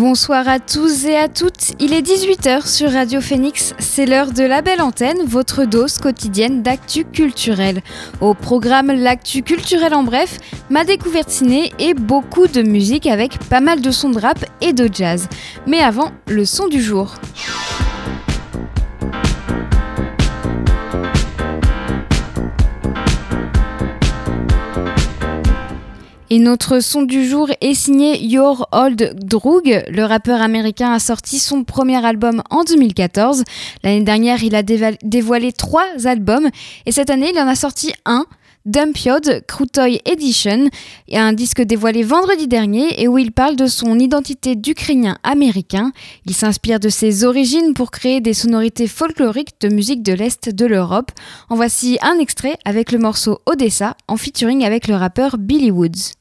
Bonsoir 0.00 0.48
à 0.48 0.60
tous 0.60 1.04
et 1.04 1.14
à 1.14 1.28
toutes, 1.28 1.74
il 1.78 1.92
est 1.92 2.00
18h 2.00 2.66
sur 2.66 2.90
Radio 2.90 3.20
Phoenix, 3.20 3.74
c'est 3.78 4.06
l'heure 4.06 4.32
de 4.32 4.42
la 4.42 4.62
belle 4.62 4.80
antenne, 4.80 5.26
votre 5.26 5.66
dose 5.66 5.98
quotidienne 5.98 6.62
d'actu 6.62 7.04
culturel. 7.04 7.82
Au 8.22 8.32
programme 8.32 8.90
L'actu 8.92 9.42
culturel 9.42 9.92
en 9.92 10.02
bref, 10.02 10.38
ma 10.70 10.84
découverte 10.84 11.28
ciné 11.28 11.70
et 11.78 11.92
beaucoup 11.92 12.46
de 12.46 12.62
musique 12.62 13.06
avec 13.06 13.38
pas 13.50 13.60
mal 13.60 13.82
de 13.82 13.90
sons 13.90 14.08
de 14.08 14.18
rap 14.18 14.42
et 14.62 14.72
de 14.72 14.88
jazz. 14.90 15.28
Mais 15.66 15.80
avant, 15.80 16.12
le 16.28 16.46
son 16.46 16.68
du 16.68 16.80
jour. 16.80 17.16
Et 26.32 26.38
notre 26.38 26.78
son 26.78 27.02
du 27.02 27.26
jour 27.26 27.50
est 27.60 27.74
signé 27.74 28.24
Your 28.24 28.68
Old 28.70 29.16
Drug. 29.20 29.82
Le 29.90 30.04
rappeur 30.04 30.40
américain 30.40 30.92
a 30.92 31.00
sorti 31.00 31.40
son 31.40 31.64
premier 31.64 32.06
album 32.06 32.44
en 32.50 32.62
2014. 32.62 33.42
L'année 33.82 34.04
dernière, 34.04 34.44
il 34.44 34.54
a 34.54 34.62
dévoilé 34.62 35.50
trois 35.50 35.88
albums 36.04 36.48
et 36.86 36.92
cette 36.92 37.10
année, 37.10 37.32
il 37.34 37.38
en 37.40 37.48
a 37.48 37.56
sorti 37.56 37.92
un. 38.04 38.26
Dumpiod 38.66 39.42
Krutoy 39.48 40.02
Edition, 40.04 40.68
un 41.10 41.32
disque 41.32 41.62
dévoilé 41.62 42.02
vendredi 42.02 42.46
dernier 42.46 43.02
et 43.02 43.08
où 43.08 43.16
il 43.16 43.32
parle 43.32 43.56
de 43.56 43.66
son 43.66 43.98
identité 43.98 44.54
d'Ukrainien 44.54 45.16
américain. 45.22 45.92
Il 46.26 46.34
s'inspire 46.34 46.78
de 46.78 46.90
ses 46.90 47.24
origines 47.24 47.72
pour 47.72 47.90
créer 47.90 48.20
des 48.20 48.34
sonorités 48.34 48.86
folkloriques 48.86 49.58
de 49.62 49.68
musique 49.68 50.02
de 50.02 50.12
l'Est 50.12 50.50
de 50.50 50.66
l'Europe. 50.66 51.10
En 51.48 51.56
voici 51.56 51.98
un 52.02 52.18
extrait 52.18 52.58
avec 52.66 52.92
le 52.92 52.98
morceau 52.98 53.40
Odessa 53.46 53.96
en 54.06 54.18
featuring 54.18 54.62
avec 54.62 54.88
le 54.88 54.94
rappeur 54.94 55.38
Billy 55.38 55.70
Woods. 55.70 56.19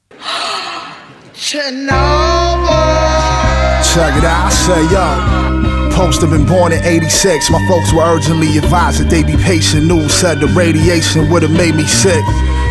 Check 3.93 4.15
it 4.17 4.23
out, 4.23 4.45
I 4.45 4.49
say 4.51 4.83
yo. 4.93 5.89
Post 5.95 6.21
have 6.21 6.29
been 6.29 6.45
born 6.45 6.71
in 6.71 6.83
86. 6.83 7.49
My 7.49 7.67
folks 7.67 7.91
were 7.91 8.03
urgently 8.03 8.57
advised 8.57 9.01
that 9.01 9.09
they 9.09 9.23
be 9.23 9.35
patient. 9.37 9.87
News 9.87 10.13
said 10.13 10.39
the 10.39 10.47
radiation 10.47 11.29
would 11.29 11.43
have 11.43 11.51
made 11.51 11.75
me 11.75 11.85
sick. 11.85 12.23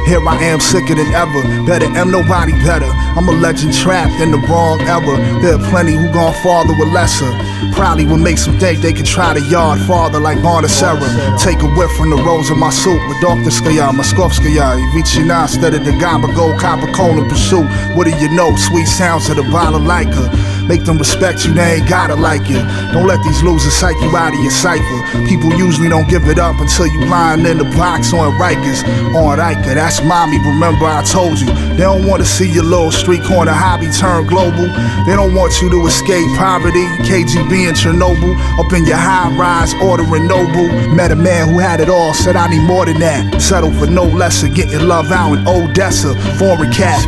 Here 0.08 0.26
I 0.26 0.40
am, 0.48 0.58
sicker 0.58 0.94
than 0.94 1.12
ever. 1.12 1.42
Better 1.68 1.84
am 1.84 2.10
nobody 2.10 2.52
better. 2.64 2.88
I'm 3.12 3.28
a 3.28 3.32
legend 3.32 3.74
trapped 3.74 4.16
in 4.22 4.30
the 4.30 4.38
wrong 4.48 4.80
era. 4.88 5.20
There 5.42 5.60
are 5.60 5.64
plenty 5.68 5.92
who 5.92 6.10
gon' 6.10 6.32
farther 6.42 6.72
with 6.80 6.88
lesser. 6.96 7.28
Probably 7.76 8.06
would 8.06 8.24
make 8.24 8.38
some 8.38 8.58
think 8.58 8.80
they 8.80 8.94
could 8.94 9.04
try 9.04 9.34
to 9.34 9.42
yard 9.52 9.78
farther 9.80 10.18
like 10.18 10.40
Sarah. 10.68 11.36
Take 11.36 11.60
a 11.60 11.68
whiff 11.76 11.92
from 11.98 12.08
the 12.08 12.16
rose 12.24 12.48
of 12.48 12.56
my 12.56 12.70
soup 12.70 12.96
with 13.06 13.20
Dr. 13.20 13.52
Skaya, 13.52 13.92
Moskovskaya, 13.92 14.80
Vichina 14.96 15.42
instead 15.42 15.74
of 15.74 15.84
the 15.84 15.92
Gamba 16.00 16.32
Gold 16.32 16.58
Copper 16.58 16.90
Cone 16.94 17.28
pursuit. 17.28 17.68
What 17.94 18.04
do 18.04 18.16
you 18.16 18.30
know? 18.30 18.56
Sweet 18.56 18.86
sounds 18.86 19.28
of 19.28 19.36
the 19.36 19.42
balalaika. 19.42 20.24
Make 20.68 20.84
them 20.84 20.98
respect 20.98 21.46
you, 21.46 21.54
they 21.54 21.80
ain't 21.80 21.88
gotta 21.88 22.14
like 22.14 22.48
you. 22.48 22.60
Don't 22.92 23.06
let 23.06 23.24
these 23.24 23.42
losers 23.42 23.72
psych 23.72 23.96
you 24.02 24.14
out 24.14 24.34
of 24.34 24.40
your 24.40 24.52
cipher. 24.52 25.00
People 25.26 25.50
usually 25.56 25.88
don't 25.88 26.08
give 26.08 26.28
it 26.28 26.38
up 26.38 26.60
until 26.60 26.86
you 26.86 27.06
lying 27.06 27.46
in 27.46 27.56
the 27.56 27.64
box 27.72 28.12
on 28.12 28.36
Rikers. 28.36 28.84
On 29.16 29.38
Riker, 29.38 29.74
that's 29.74 30.04
mommy, 30.04 30.36
remember 30.38 30.84
I 30.84 31.02
told 31.04 31.40
you. 31.40 31.46
They 31.72 31.88
don't 31.88 32.06
wanna 32.06 32.26
see 32.26 32.50
your 32.50 32.64
little 32.64 32.92
street 32.92 33.22
corner 33.24 33.52
hobby 33.52 33.88
turn 33.88 34.26
global. 34.26 34.68
They 35.06 35.16
don't 35.16 35.34
want 35.34 35.62
you 35.62 35.70
to 35.70 35.86
escape 35.86 36.28
poverty, 36.36 36.84
KGB 37.08 37.68
and 37.68 37.76
Chernobyl. 37.76 38.36
Up 38.60 38.70
in 38.72 38.84
your 38.84 38.96
high 38.96 39.32
rise, 39.36 39.72
ordering 39.80 40.28
noble. 40.28 40.68
Met 40.94 41.12
a 41.12 41.16
man 41.16 41.48
who 41.48 41.58
had 41.58 41.80
it 41.80 41.88
all, 41.88 42.12
said 42.12 42.36
I 42.36 42.46
need 42.48 42.66
more 42.66 42.84
than 42.84 43.00
that. 43.00 43.40
Settle 43.40 43.72
for 43.72 43.86
no 43.86 44.04
lesser, 44.04 44.48
getting 44.48 44.86
love 44.86 45.10
out 45.10 45.32
in 45.32 45.48
Odessa. 45.48 46.14
Foreign 46.38 46.70
cat, 46.72 47.00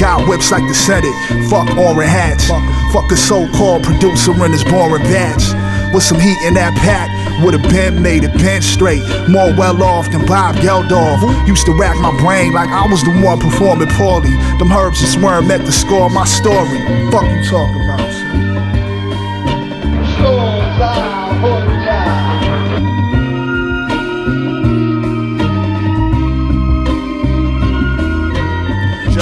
got 0.00 0.26
whips 0.28 0.50
like 0.50 0.66
the 0.66 0.74
Senate. 0.74 1.14
Fuck 1.48 1.70
orange 1.76 2.10
hats. 2.10 2.50
Fuck 2.94 3.10
a 3.10 3.16
so-called 3.16 3.82
producer 3.82 4.30
in 4.46 4.52
his 4.52 4.62
boring 4.62 5.02
batch. 5.02 5.42
With 5.92 6.04
some 6.04 6.20
heat 6.20 6.38
in 6.46 6.54
that 6.54 6.78
pack, 6.78 7.10
would've 7.42 7.66
been 7.66 8.00
made 8.00 8.22
it 8.22 8.32
bench 8.34 8.62
straight. 8.62 9.02
More 9.28 9.52
well 9.58 9.82
off 9.82 10.12
than 10.12 10.24
Bob 10.26 10.54
Geldof. 10.62 11.18
Used 11.48 11.66
to 11.66 11.76
rack 11.76 11.96
my 11.98 12.16
brain 12.22 12.52
like 12.52 12.68
I 12.68 12.86
was 12.86 13.02
the 13.02 13.10
one 13.10 13.40
performing 13.40 13.88
poorly. 13.98 14.30
Them 14.62 14.70
herbs 14.70 15.00
just 15.00 15.18
weren't 15.18 15.48
meant 15.48 15.66
to 15.66 15.72
score 15.72 16.08
my 16.08 16.24
story. 16.24 16.78
Fuck 17.10 17.26
you 17.34 17.42
talking 17.42 17.82
about, 17.82 18.13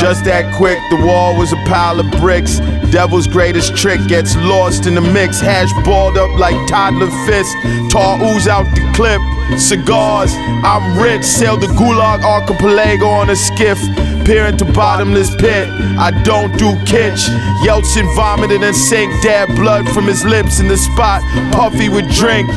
Just 0.02 0.24
that 0.24 0.52
quick, 0.56 0.80
the 0.90 1.06
wall 1.06 1.38
was 1.38 1.52
a 1.52 1.56
pile 1.62 2.00
of 2.00 2.10
bricks. 2.18 2.58
Devil's 2.90 3.28
greatest 3.28 3.76
trick 3.76 4.00
gets 4.08 4.34
lost 4.34 4.88
in 4.88 4.96
the 4.96 5.00
mix. 5.00 5.38
Hash 5.38 5.70
balled 5.84 6.18
up 6.18 6.36
like 6.40 6.56
toddler 6.68 7.06
fist. 7.24 7.54
Tar 7.88 8.18
ooze 8.18 8.48
out 8.48 8.66
the 8.74 8.82
clip. 8.98 9.22
Cigars, 9.60 10.34
I'm 10.66 10.98
rich. 11.00 11.22
Sail 11.22 11.56
the 11.56 11.68
Gulag 11.78 12.24
archipelago 12.24 13.06
on 13.06 13.30
a 13.30 13.36
skiff. 13.36 13.78
Peer 14.26 14.46
into 14.46 14.64
bottomless 14.64 15.36
pit. 15.36 15.68
I 15.70 16.10
don't 16.24 16.50
do 16.58 16.74
kitsch. 16.82 17.30
Yeltsin 17.62 18.12
vomited 18.16 18.60
and 18.64 18.74
sank 18.74 19.08
dab 19.22 19.54
blood 19.54 19.88
from 19.90 20.06
his 20.06 20.24
lips 20.24 20.58
in 20.58 20.66
the 20.66 20.76
spot. 20.76 21.22
Puffy 21.52 21.88
would 21.88 22.08
drink. 22.08 22.50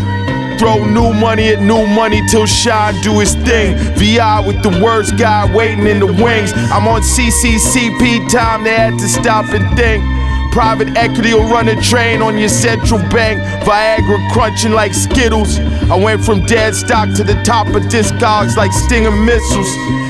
Throw 0.58 0.86
new 0.86 1.14
money 1.14 1.50
at 1.50 1.60
new 1.62 1.86
money 1.86 2.22
till 2.30 2.46
Sean 2.46 2.94
do 3.02 3.20
his 3.20 3.36
thing. 3.36 3.76
VI 3.98 4.40
with 4.48 4.64
the 4.64 4.70
worst 4.84 5.18
guy 5.18 5.54
waiting 5.54 5.86
in 5.88 6.00
the 6.00 6.08
wings. 6.08 6.54
I'm 6.72 6.88
on 6.88 7.02
CCCP 7.02 8.30
time, 8.32 8.64
they 8.64 8.76
had 8.76 8.98
to 9.00 9.08
stop 9.08 9.46
and 9.54 9.78
think. 9.78 10.15
Private 10.56 10.96
equity 10.96 11.34
will 11.34 11.50
run 11.50 11.68
a 11.68 11.76
train 11.82 12.22
on 12.22 12.38
your 12.38 12.48
central 12.48 13.02
bank. 13.12 13.42
Viagra 13.68 14.32
crunching 14.32 14.72
like 14.72 14.94
Skittles. 14.94 15.60
I 15.92 15.98
went 16.02 16.24
from 16.24 16.46
dead 16.46 16.74
stock 16.74 17.14
to 17.16 17.26
the 17.26 17.34
top 17.44 17.68
of 17.68 17.84
discogs 17.92 18.56
like 18.56 18.72
Stinger 18.72 19.12
missiles. 19.12 19.68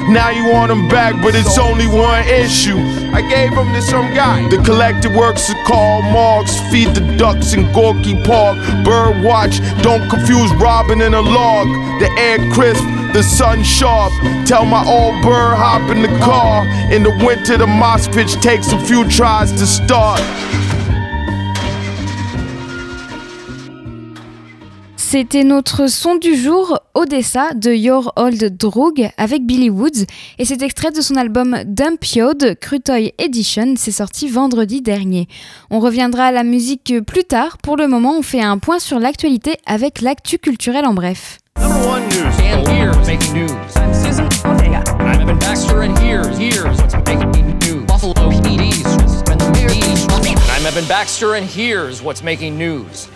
Now 0.07 0.29
you 0.29 0.45
want 0.51 0.69
them 0.69 0.87
back, 0.87 1.19
but 1.23 1.33
it's 1.33 1.57
only 1.57 1.87
one 1.87 2.27
issue. 2.27 2.77
I 3.11 3.27
gave 3.27 3.55
them 3.55 3.73
to 3.73 3.81
some 3.81 4.13
guy. 4.13 4.47
The 4.49 4.57
collected 4.57 5.15
works 5.15 5.49
of 5.49 5.55
Karl 5.65 6.03
Marx. 6.03 6.59
Feed 6.69 6.93
the 6.93 7.01
ducks 7.17 7.53
in 7.53 7.65
Gorky 7.73 8.13
Park. 8.23 8.59
Bird 8.85 9.23
watch, 9.23 9.57
don't 9.81 10.07
confuse 10.11 10.53
Robin 10.61 11.01
and 11.01 11.15
a 11.15 11.21
log. 11.21 11.65
The 11.99 12.09
air 12.19 12.37
crisp 12.53 12.85
the 13.15 13.23
sun 13.23 13.63
sharp. 13.63 14.11
Tell 14.45 14.65
my 14.65 14.83
old 14.85 15.23
bird 15.23 15.55
hop 15.55 15.89
in 15.89 16.01
the 16.01 16.09
car. 16.19 16.67
In 16.91 17.01
the 17.01 17.11
winter, 17.11 17.57
the 17.57 17.65
moss 17.65 18.09
pitch 18.09 18.33
takes 18.41 18.73
a 18.73 18.79
few 18.85 19.07
tries 19.07 19.53
to 19.53 19.65
start. 19.65 20.19
C'était 25.17 25.45
notre 25.45 25.87
son 25.87 26.15
du 26.15 26.35
jour, 26.35 26.77
Odessa, 26.93 27.53
de 27.53 27.71
Your 27.71 28.11
Old 28.17 28.57
Drug, 28.57 29.09
avec 29.15 29.45
Billy 29.45 29.69
Woods. 29.69 30.03
Et 30.39 30.43
cet 30.43 30.61
extrait 30.61 30.91
de 30.91 30.99
son 30.99 31.15
album 31.15 31.57
Dumpiod, 31.65 32.57
Crutoy 32.59 33.13
Edition, 33.17 33.75
c'est 33.77 33.93
sorti 33.93 34.27
vendredi 34.27 34.81
dernier. 34.81 35.29
On 35.71 35.79
reviendra 35.79 36.25
à 36.25 36.31
la 36.33 36.43
musique 36.43 36.95
plus 37.07 37.23
tard. 37.23 37.59
Pour 37.59 37.77
le 37.77 37.87
moment, 37.87 38.17
on 38.17 38.23
fait 38.23 38.41
un 38.41 38.57
point 38.57 38.77
sur 38.77 38.99
l'actualité 38.99 39.55
avec 39.65 40.01
l'actu 40.01 40.37
culturel 40.37 40.85
en 40.85 40.93
bref. 40.93 41.37
Number 41.61 41.87
one 41.87 42.03
news. 42.09 42.25
And 42.51 42.67
here's 42.67 43.07
making 43.07 43.35
news. 43.35 43.53
I'm 50.57 50.65
Evan 50.65 50.85
Baxter, 50.89 51.35
and 51.35 51.45
here's 51.45 52.01
what's 52.01 52.21
making 52.21 52.57
news. 52.57 53.07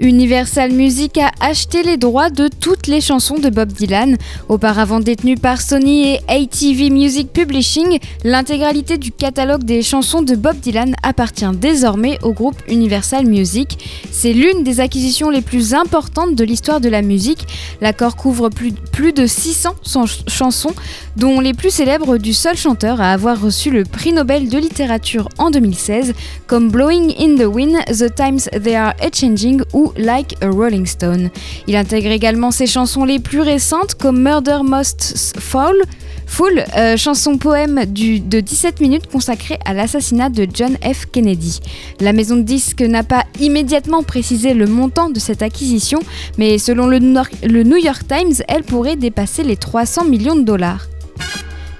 Universal 0.00 0.70
Music 0.72 1.18
a 1.18 1.32
acheté 1.40 1.82
les 1.82 1.96
droits 1.96 2.30
de 2.30 2.46
toutes 2.48 2.86
les 2.86 3.00
chansons 3.00 3.38
de 3.38 3.50
Bob 3.50 3.72
Dylan. 3.72 4.16
Auparavant 4.48 5.00
détenu 5.00 5.34
par 5.34 5.60
Sony 5.60 6.14
et 6.14 6.20
ATV 6.28 6.90
Music 6.90 7.32
Publishing, 7.32 7.98
l'intégralité 8.22 8.96
du 8.96 9.10
catalogue 9.10 9.64
des 9.64 9.82
chansons 9.82 10.22
de 10.22 10.36
Bob 10.36 10.56
Dylan 10.60 10.94
appartient 11.02 11.50
désormais 11.56 12.16
au 12.22 12.32
groupe 12.32 12.62
Universal 12.68 13.26
Music. 13.26 13.76
C'est 14.12 14.32
l'une 14.32 14.62
des 14.62 14.78
acquisitions 14.78 15.30
les 15.30 15.40
plus 15.40 15.74
importantes 15.74 16.36
de 16.36 16.44
l'histoire 16.44 16.80
de 16.80 16.88
la 16.88 17.02
musique. 17.02 17.46
L'accord 17.80 18.14
couvre 18.14 18.50
plus, 18.50 19.12
de 19.12 19.26
600 19.26 19.74
chansons, 20.28 20.74
dont 21.16 21.40
les 21.40 21.54
plus 21.54 21.70
célèbres 21.70 22.18
du 22.18 22.34
seul 22.34 22.56
chanteur 22.56 23.00
à 23.00 23.12
avoir 23.12 23.40
reçu 23.40 23.70
le 23.70 23.84
prix 23.84 24.12
Nobel 24.12 24.48
de 24.48 24.58
littérature 24.58 25.28
en 25.38 25.50
2016, 25.50 26.14
comme 26.46 26.70
Blowing 26.70 27.14
in 27.18 27.36
the 27.36 27.46
Wind, 27.46 27.76
The 27.86 28.14
Times 28.14 28.48
They 28.62 28.76
Are 28.76 28.94
A 29.00 29.08
Changing 29.12 29.62
ou 29.72 29.87
Like 29.96 30.36
a 30.42 30.50
Rolling 30.50 30.86
Stone. 30.86 31.30
Il 31.66 31.76
intègre 31.76 32.10
également 32.10 32.50
ses 32.50 32.66
chansons 32.66 33.04
les 33.04 33.18
plus 33.18 33.40
récentes 33.40 33.94
comme 33.94 34.22
Murder 34.22 34.60
Most 34.64 35.36
Fall, 35.38 35.76
euh, 36.76 36.96
chanson 36.96 37.36
poème 37.36 37.84
de 37.86 38.40
17 38.40 38.80
minutes 38.80 39.06
consacrée 39.10 39.58
à 39.64 39.74
l'assassinat 39.74 40.28
de 40.28 40.46
John 40.52 40.76
F. 40.84 41.06
Kennedy. 41.10 41.60
La 42.00 42.12
maison 42.12 42.36
de 42.36 42.42
disques 42.42 42.82
n'a 42.82 43.02
pas 43.02 43.24
immédiatement 43.40 44.02
précisé 44.02 44.54
le 44.54 44.66
montant 44.66 45.10
de 45.10 45.18
cette 45.18 45.42
acquisition, 45.42 45.98
mais 46.36 46.58
selon 46.58 46.86
le 46.86 46.98
New 46.98 47.76
York 47.76 48.02
Times, 48.06 48.44
elle 48.46 48.62
pourrait 48.62 48.96
dépasser 48.96 49.42
les 49.42 49.56
300 49.56 50.04
millions 50.04 50.36
de 50.36 50.42
dollars. 50.42 50.86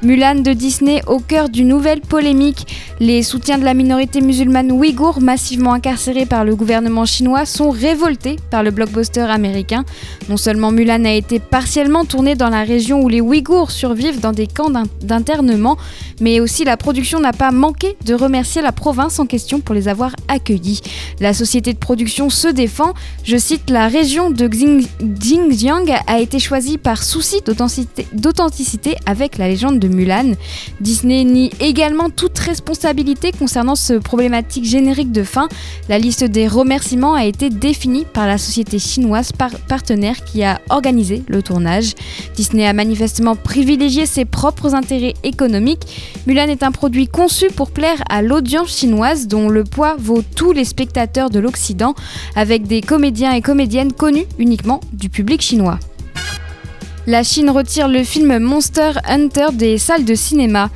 Mulan 0.01 0.37
de 0.37 0.53
Disney 0.53 1.03
au 1.09 1.19
cœur 1.19 1.49
d'une 1.49 1.67
nouvelle 1.67 2.01
polémique. 2.01 2.69
Les 3.01 3.25
soutiens 3.25 3.59
de 3.59 3.65
la 3.65 3.75
minorité 3.75 4.21
musulmane 4.21 4.71
ouïghour, 4.71 5.21
massivement 5.21 5.73
incarcérés 5.73 6.25
par 6.25 6.45
le 6.45 6.55
gouvernement 6.55 7.05
chinois, 7.05 7.45
sont 7.45 7.71
révoltés 7.71 8.37
par 8.53 8.63
le 8.63 8.71
blockbuster 8.71 9.23
américain. 9.23 9.85
Non 10.29 10.37
seulement 10.37 10.71
Mulan 10.71 11.05
a 11.05 11.13
été 11.13 11.41
partiellement 11.41 12.05
tourné 12.05 12.37
dans 12.37 12.49
la 12.49 12.63
région 12.63 13.03
où 13.03 13.09
les 13.09 13.21
Ouïghours 13.21 13.73
survivent 13.73 14.21
dans 14.21 14.31
des 14.31 14.47
camps 14.47 14.71
d'internement, 15.03 15.77
mais 16.21 16.39
aussi 16.39 16.63
la 16.63 16.77
production 16.77 17.19
n'a 17.19 17.33
pas 17.33 17.51
manqué 17.51 17.97
de 18.05 18.15
remercier 18.15 18.63
la 18.63 18.73
province 18.73 19.19
en 19.19 19.27
question 19.27 19.59
pour 19.59 19.75
les 19.75 19.89
avoir 19.89 20.13
accueillis. 20.29 20.81
La 21.19 21.35
société 21.35 21.73
de 21.73 21.79
production 21.79 22.31
se 22.31 22.47
défend. 22.47 22.95
Je 23.25 23.37
cite 23.37 23.69
La 23.69 23.89
région 23.89 24.31
de 24.31 24.47
Xinjiang 24.47 25.87
a 26.07 26.21
été 26.21 26.39
choisie 26.39 26.79
par 26.79 27.03
souci 27.03 27.41
d'authenticité 28.13 28.97
avec 29.07 29.39
la 29.39 29.49
légende 29.49 29.81
de 29.81 29.88
Disney 30.81 31.25
nie 31.25 31.51
également 31.61 32.11
toute 32.11 32.39
responsabilité 32.39 33.33
concernant 33.33 33.75
ce 33.75 33.95
problématique 33.95 34.65
générique 34.65 35.13
de 35.13 35.23
fin. 35.23 35.49
La 35.89 35.99
liste 35.99 36.25
des 36.25 36.49
remerciements 36.49 37.15
a 37.15 37.25
été 37.25 37.51
définie 37.51 38.05
par 38.05 38.27
la 38.27 38.39
société 38.39 38.79
chinoise 38.79 39.33
partenaire 39.69 40.25
qui 40.25 40.43
a 40.45 40.61
organisé 40.71 41.23
le 41.29 41.43
tournage. 41.43 41.95
Disney 42.37 42.67
a 42.67 42.73
manifestement 42.73 43.37
privilégié 43.37 44.07
ses 44.07 44.25
propres 44.25 44.75
intérêts 44.75 45.15
économiques. 45.23 46.23
Mulan 46.27 46.49
est 46.49 46.63
un 46.63 46.73
produit 46.73 47.09
conçu 47.09 47.49
pour 47.49 47.71
plaire 47.71 48.03
à 48.09 48.23
l'audience 48.23 48.77
chinoise 48.77 49.27
dont 49.27 49.49
le 49.49 49.65
poids 49.65 49.97
vaut 49.99 50.23
tous 50.37 50.53
les 50.53 50.65
spectateurs 50.65 51.31
de 51.31 51.41
l'Occident 51.41 51.95
avec 52.37 52.67
des 52.67 52.81
comédiens 52.81 53.33
et 53.33 53.43
comédiennes 53.43 53.93
connus 53.93 54.27
uniquement 54.39 54.81
du 54.93 55.09
public 55.09 55.41
chinois. 55.41 55.79
La 57.09 57.23
Chine 57.23 57.49
retire 57.49 57.89
le 57.89 58.05
film 58.05 58.39
Monster 58.39 58.91
Hunter 59.09 59.47
des 59.55 59.79
salles 59.79 60.05
de 60.05 60.15
cinéma. 60.15 60.69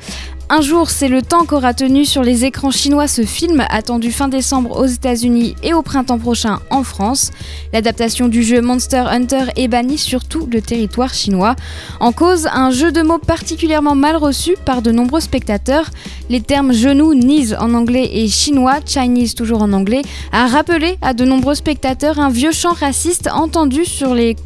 Un 0.55 0.61
jour, 0.61 0.91
c'est 0.91 1.07
le 1.07 1.23
temps 1.23 1.45
qu'aura 1.45 1.73
tenu 1.73 2.05
sur 2.05 2.21
les 2.21 2.45
écrans 2.45 2.69
chinois 2.69 3.07
ce 3.07 3.23
film, 3.23 3.65
attendu 3.71 4.11
fin 4.11 4.27
décembre 4.27 4.79
aux 4.79 4.85
États-Unis 4.85 5.55
et 5.63 5.73
au 5.73 5.81
printemps 5.81 6.19
prochain 6.19 6.59
en 6.69 6.83
France. 6.83 7.31
L'adaptation 7.73 8.27
du 8.27 8.43
jeu 8.43 8.61
Monster 8.61 9.03
Hunter 9.09 9.45
est 9.55 9.67
bannie 9.67 9.97
sur 9.97 10.25
tout 10.25 10.45
le 10.45 10.61
territoire 10.61 11.11
chinois. 11.11 11.55
En 11.99 12.11
cause, 12.11 12.47
un 12.53 12.69
jeu 12.69 12.91
de 12.91 13.01
mots 13.01 13.17
particulièrement 13.17 13.95
mal 13.95 14.15
reçu 14.15 14.55
par 14.63 14.83
de 14.83 14.91
nombreux 14.91 15.21
spectateurs. 15.21 15.89
Les 16.29 16.39
termes 16.39 16.71
genou, 16.71 17.15
knees 17.15 17.55
en 17.59 17.73
anglais 17.73 18.07
et 18.13 18.27
chinois, 18.27 18.75
Chinese 18.85 19.33
toujours 19.33 19.63
en 19.63 19.73
anglais, 19.73 20.03
a 20.31 20.45
rappelé 20.45 20.99
à 21.01 21.15
de 21.15 21.25
nombreux 21.25 21.55
spectateurs 21.55 22.19
un 22.19 22.29
vieux 22.29 22.51
chant 22.51 22.73
raciste 22.73 23.27
entendu 23.33 23.85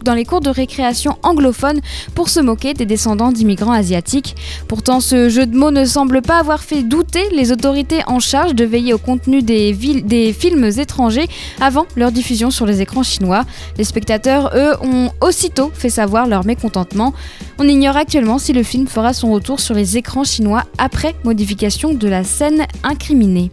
dans 0.06 0.14
les 0.14 0.26
cours 0.26 0.40
de 0.40 0.52
récréation 0.52 1.18
anglophones 1.22 1.82
pour 2.16 2.30
se 2.30 2.40
moquer 2.40 2.74
des 2.74 2.86
descendants 2.86 3.34
d'immigrants 3.34 3.74
asiatiques. 3.74 4.38
Pourtant, 4.70 5.02
ce 5.02 5.28
jeu 5.28 5.46
de 5.46 5.58
mots 5.58 5.72
ne 5.72 5.84
semble 5.98 6.22
pas 6.22 6.38
avoir 6.38 6.62
fait 6.62 6.84
douter 6.84 7.28
les 7.32 7.52
autorités 7.52 8.02
en 8.06 8.20
charge 8.20 8.54
de 8.54 8.64
veiller 8.64 8.94
au 8.94 9.00
contenu 9.00 9.42
des, 9.42 9.74
des 9.74 10.32
films 10.32 10.66
étrangers 10.66 11.28
avant 11.60 11.88
leur 11.96 12.12
diffusion 12.12 12.52
sur 12.52 12.68
les 12.68 12.84
écrans 12.84 13.02
chinois. 13.02 13.46
Les 13.80 13.84
spectateurs, 13.84 14.52
eux, 14.54 14.76
ont 14.84 15.10
aussitôt 15.22 15.72
fait 15.74 15.90
savoir 15.90 16.28
leur 16.28 16.46
mécontentement. 16.46 17.16
On 17.58 17.68
ignore 17.68 17.98
actuellement 17.98 18.38
si 18.38 18.54
le 18.54 18.62
film 18.62 18.86
fera 18.86 19.12
son 19.12 19.32
retour 19.32 19.60
sur 19.60 19.74
les 19.74 19.98
écrans 19.98 20.24
chinois 20.24 20.66
après 20.78 21.16
modification 21.24 21.96
de 21.96 22.08
la 22.08 22.24
scène 22.24 22.68
incriminée. 22.84 23.50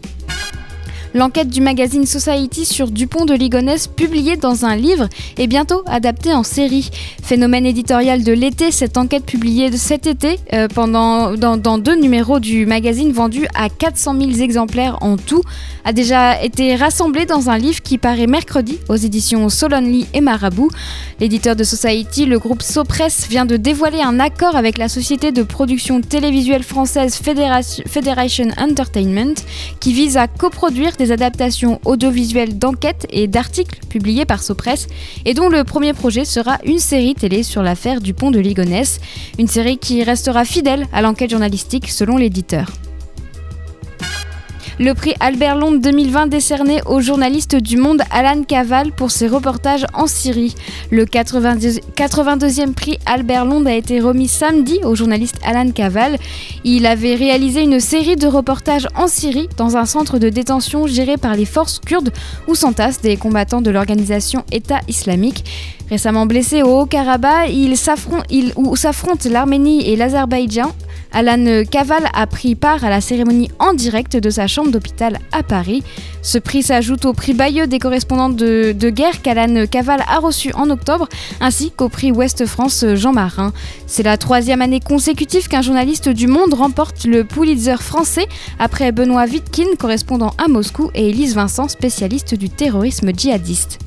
L'enquête 1.16 1.48
du 1.48 1.60
magazine 1.60 2.06
Society 2.06 2.64
sur 2.64 2.90
Dupont 2.90 3.24
de 3.24 3.34
Ligonnès, 3.34 3.86
publiée 3.86 4.36
dans 4.36 4.64
un 4.64 4.74
livre, 4.74 5.08
est 5.38 5.46
bientôt 5.46 5.84
adaptée 5.86 6.34
en 6.34 6.42
série. 6.42 6.90
Phénomène 7.22 7.66
éditorial 7.66 8.24
de 8.24 8.32
l'été, 8.32 8.72
cette 8.72 8.96
enquête 8.96 9.24
publiée 9.24 9.70
cet 9.76 10.08
été 10.08 10.40
euh, 10.52 10.66
pendant, 10.66 11.36
dans, 11.36 11.78
deux 11.78 11.94
numéros 11.94 12.40
du 12.40 12.66
magazine 12.66 13.12
vendu 13.12 13.46
à 13.54 13.68
400 13.68 14.18
000 14.18 14.42
exemplaires 14.42 14.98
en 15.02 15.16
tout, 15.16 15.42
a 15.84 15.92
déjà 15.92 16.42
été 16.42 16.74
rassemblée 16.74 17.26
dans 17.26 17.48
un 17.48 17.58
livre 17.58 17.80
qui 17.80 17.96
paraît 17.96 18.26
mercredi 18.26 18.80
aux 18.88 18.96
éditions 18.96 19.48
Solonly 19.48 20.08
et 20.14 20.20
Marabout. 20.20 20.70
L'éditeur 21.20 21.54
de 21.54 21.62
Society, 21.62 22.26
le 22.26 22.40
groupe 22.40 22.62
Sopress, 22.62 23.28
vient 23.28 23.46
de 23.46 23.56
dévoiler 23.56 24.00
un 24.00 24.18
accord 24.18 24.56
avec 24.56 24.78
la 24.78 24.88
société 24.88 25.30
de 25.30 25.44
production 25.44 26.00
télévisuelle 26.00 26.64
française 26.64 27.14
Federation 27.14 28.48
Entertainment 28.58 29.34
qui 29.78 29.92
vise 29.92 30.16
à 30.16 30.26
coproduire 30.26 30.96
des 30.96 31.03
adaptations 31.12 31.80
audiovisuelles 31.84 32.58
d'enquêtes 32.58 33.06
et 33.10 33.26
d'articles 33.28 33.80
publiés 33.88 34.24
par 34.24 34.42
Sopress 34.42 34.86
et 35.24 35.34
dont 35.34 35.48
le 35.48 35.64
premier 35.64 35.92
projet 35.92 36.24
sera 36.24 36.58
une 36.64 36.78
série 36.78 37.14
télé 37.14 37.42
sur 37.42 37.62
l'affaire 37.62 38.00
du 38.00 38.14
pont 38.14 38.30
de 38.30 38.38
Ligonnès, 38.38 39.00
une 39.38 39.48
série 39.48 39.78
qui 39.78 40.02
restera 40.02 40.44
fidèle 40.44 40.86
à 40.92 41.02
l'enquête 41.02 41.30
journalistique 41.30 41.88
selon 41.88 42.16
l'éditeur. 42.16 42.70
Le 44.80 44.92
prix 44.92 45.14
Albert 45.20 45.54
Londres 45.54 45.78
2020 45.80 46.26
décerné 46.26 46.80
au 46.86 47.00
journaliste 47.00 47.54
du 47.54 47.76
Monde 47.76 48.02
Alan 48.10 48.42
Caval 48.42 48.90
pour 48.90 49.12
ses 49.12 49.28
reportages 49.28 49.86
en 49.94 50.08
Syrie. 50.08 50.56
Le 50.90 51.04
82e 51.04 52.72
prix 52.72 52.98
Albert 53.06 53.44
Londres 53.44 53.68
a 53.68 53.74
été 53.74 54.00
remis 54.00 54.26
samedi 54.26 54.80
au 54.82 54.96
journaliste 54.96 55.36
Alan 55.44 55.70
Caval. 55.70 56.18
Il 56.64 56.86
avait 56.86 57.14
réalisé 57.14 57.62
une 57.62 57.78
série 57.78 58.16
de 58.16 58.26
reportages 58.26 58.88
en 58.96 59.06
Syrie 59.06 59.48
dans 59.56 59.76
un 59.76 59.86
centre 59.86 60.18
de 60.18 60.28
détention 60.28 60.88
géré 60.88 61.18
par 61.18 61.36
les 61.36 61.44
forces 61.44 61.78
kurdes 61.78 62.12
où 62.48 62.56
s'entassent 62.56 63.00
des 63.00 63.16
combattants 63.16 63.62
de 63.62 63.70
l'organisation 63.70 64.42
État 64.50 64.80
islamique. 64.88 65.44
Récemment 65.90 66.26
blessé 66.26 66.62
au 66.62 66.80
Haut-Karabakh, 66.80 67.50
où 68.56 68.76
s'affrontent 68.76 69.28
l'Arménie 69.28 69.88
et 69.88 69.96
l'Azerbaïdjan, 69.96 70.72
Alan 71.14 71.62
Caval 71.70 72.08
a 72.12 72.26
pris 72.26 72.56
part 72.56 72.84
à 72.84 72.90
la 72.90 73.00
cérémonie 73.00 73.48
en 73.60 73.72
direct 73.72 74.16
de 74.16 74.30
sa 74.30 74.48
chambre 74.48 74.72
d'hôpital 74.72 75.20
à 75.30 75.44
Paris. 75.44 75.84
Ce 76.22 76.38
prix 76.38 76.64
s'ajoute 76.64 77.04
au 77.04 77.12
prix 77.12 77.34
Bayeux 77.34 77.68
des 77.68 77.78
correspondants 77.78 78.30
de, 78.30 78.72
guerre 78.90 79.22
qu'Alan 79.22 79.66
Caval 79.70 80.02
a 80.08 80.18
reçu 80.18 80.52
en 80.54 80.70
octobre, 80.70 81.08
ainsi 81.40 81.70
qu'au 81.70 81.88
prix 81.88 82.10
Ouest 82.10 82.46
France 82.46 82.84
Jean 82.94 83.12
Marin. 83.12 83.52
C'est 83.86 84.02
la 84.02 84.16
troisième 84.16 84.60
année 84.60 84.80
consécutive 84.80 85.46
qu'un 85.46 85.62
journaliste 85.62 86.08
du 86.08 86.26
Monde 86.26 86.54
remporte 86.54 87.04
le 87.04 87.22
Pulitzer 87.22 87.80
français, 87.80 88.26
après 88.58 88.90
Benoît 88.90 89.26
Wittkin, 89.26 89.76
correspondant 89.78 90.32
à 90.38 90.48
Moscou, 90.48 90.90
et 90.94 91.10
Elise 91.10 91.36
Vincent, 91.36 91.68
spécialiste 91.68 92.34
du 92.34 92.50
terrorisme 92.50 93.12
djihadiste. 93.16 93.78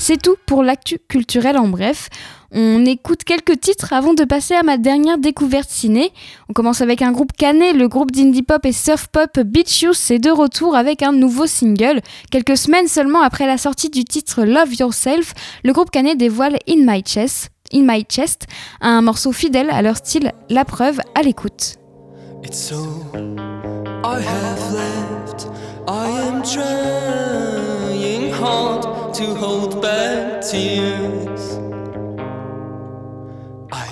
C'est 0.00 0.20
tout 0.20 0.36
pour 0.46 0.62
l'actu 0.62 0.98
culturel 0.98 1.58
en 1.58 1.68
bref. 1.68 2.08
On 2.52 2.86
écoute 2.86 3.22
quelques 3.22 3.60
titres 3.60 3.92
avant 3.92 4.14
de 4.14 4.24
passer 4.24 4.54
à 4.54 4.62
ma 4.62 4.78
dernière 4.78 5.18
découverte 5.18 5.68
ciné. 5.68 6.10
On 6.48 6.54
commence 6.54 6.80
avec 6.80 7.02
un 7.02 7.12
groupe 7.12 7.32
canet, 7.36 7.76
le 7.76 7.86
groupe 7.86 8.10
d'indie 8.10 8.42
pop 8.42 8.64
et 8.64 8.72
surf 8.72 9.08
pop 9.08 9.38
Beach 9.38 9.82
Youth 9.82 10.10
est 10.10 10.18
de 10.18 10.30
retour 10.30 10.74
avec 10.74 11.02
un 11.02 11.12
nouveau 11.12 11.46
single. 11.46 12.00
Quelques 12.30 12.56
semaines 12.56 12.88
seulement 12.88 13.20
après 13.20 13.46
la 13.46 13.58
sortie 13.58 13.90
du 13.90 14.04
titre 14.04 14.44
Love 14.44 14.74
Yourself, 14.74 15.34
le 15.64 15.74
groupe 15.74 15.90
canet 15.90 16.16
dévoile 16.16 16.56
In 16.66 16.78
My 16.78 17.02
Chest, 17.02 17.50
In 17.74 17.82
My 17.82 18.02
Chest, 18.08 18.46
un 18.80 19.02
morceau 19.02 19.32
fidèle 19.32 19.68
à 19.68 19.82
leur 19.82 19.98
style 19.98 20.32
La 20.48 20.64
Preuve 20.64 21.00
à 21.14 21.20
l'écoute. 21.20 21.76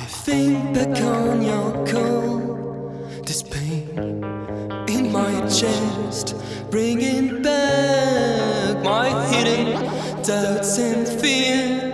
Think 0.07 0.75
back 0.75 1.03
on 1.03 1.43
your 1.43 1.87
call, 1.87 2.91
this 3.25 3.43
pain 3.43 3.89
in 4.89 5.11
my 5.11 5.41
chest, 5.49 6.37
bringing 6.71 7.43
back 7.43 8.85
my 8.85 9.09
hidden 9.33 9.73
doubts 10.23 10.79
and 10.79 11.09
fears. 11.21 11.88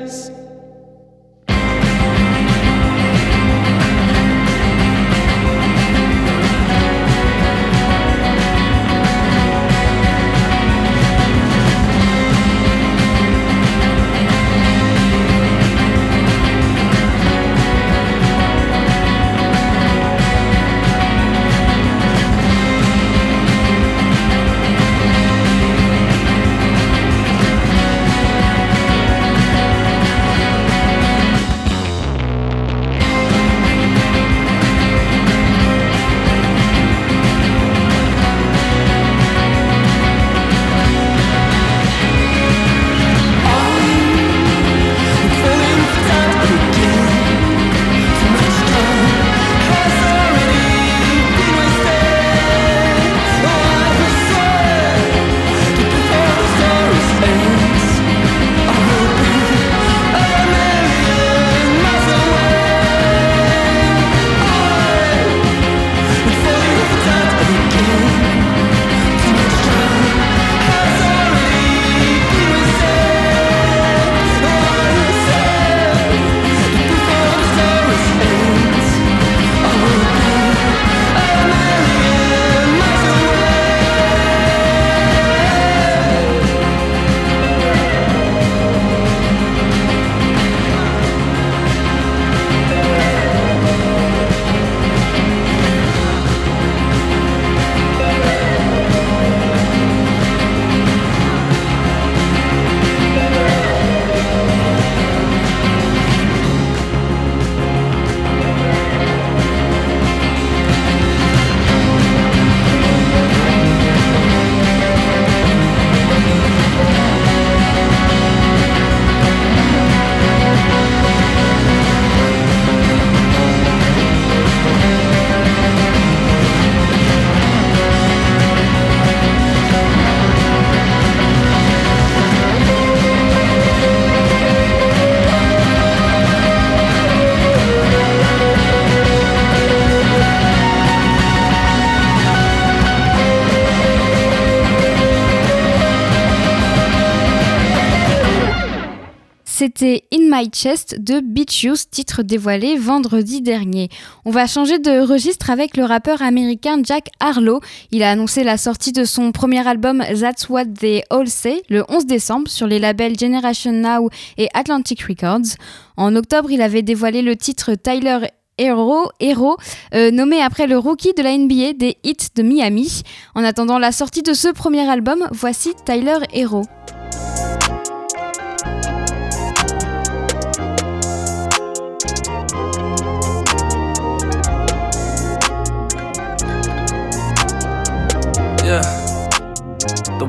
Chest 150.52 150.96
de 151.00 151.20
Beach 151.20 151.62
Youth, 151.62 151.90
titre 151.90 152.22
dévoilé 152.22 152.76
vendredi 152.76 153.42
dernier. 153.42 153.88
On 154.24 154.30
va 154.30 154.46
changer 154.46 154.78
de 154.78 155.00
registre 155.00 155.50
avec 155.50 155.76
le 155.76 155.84
rappeur 155.84 156.22
américain 156.22 156.80
Jack 156.82 157.10
Harlow. 157.20 157.60
Il 157.90 158.02
a 158.02 158.10
annoncé 158.10 158.44
la 158.44 158.56
sortie 158.56 158.92
de 158.92 159.04
son 159.04 159.32
premier 159.32 159.66
album 159.66 160.02
That's 160.20 160.48
What 160.48 160.66
They 160.78 161.02
All 161.10 161.28
Say 161.28 161.62
le 161.68 161.84
11 161.88 162.06
décembre 162.06 162.48
sur 162.48 162.66
les 162.66 162.78
labels 162.78 163.18
Generation 163.18 163.72
Now 163.72 164.10
et 164.38 164.48
Atlantic 164.54 165.02
Records. 165.02 165.56
En 165.96 166.16
octobre, 166.16 166.50
il 166.50 166.62
avait 166.62 166.82
dévoilé 166.82 167.22
le 167.22 167.36
titre 167.36 167.74
Tyler 167.74 168.26
Hero, 168.58 169.10
Hero 169.20 169.56
euh, 169.94 170.10
nommé 170.10 170.40
après 170.40 170.66
le 170.66 170.78
rookie 170.78 171.12
de 171.14 171.22
la 171.22 171.36
NBA 171.36 171.72
des 171.74 171.96
Hits 172.04 172.28
de 172.34 172.42
Miami. 172.42 173.02
En 173.34 173.44
attendant 173.44 173.78
la 173.78 173.92
sortie 173.92 174.22
de 174.22 174.32
ce 174.32 174.48
premier 174.48 174.88
album, 174.88 175.26
voici 175.32 175.72
Tyler 175.84 176.18
Hero. 176.32 176.62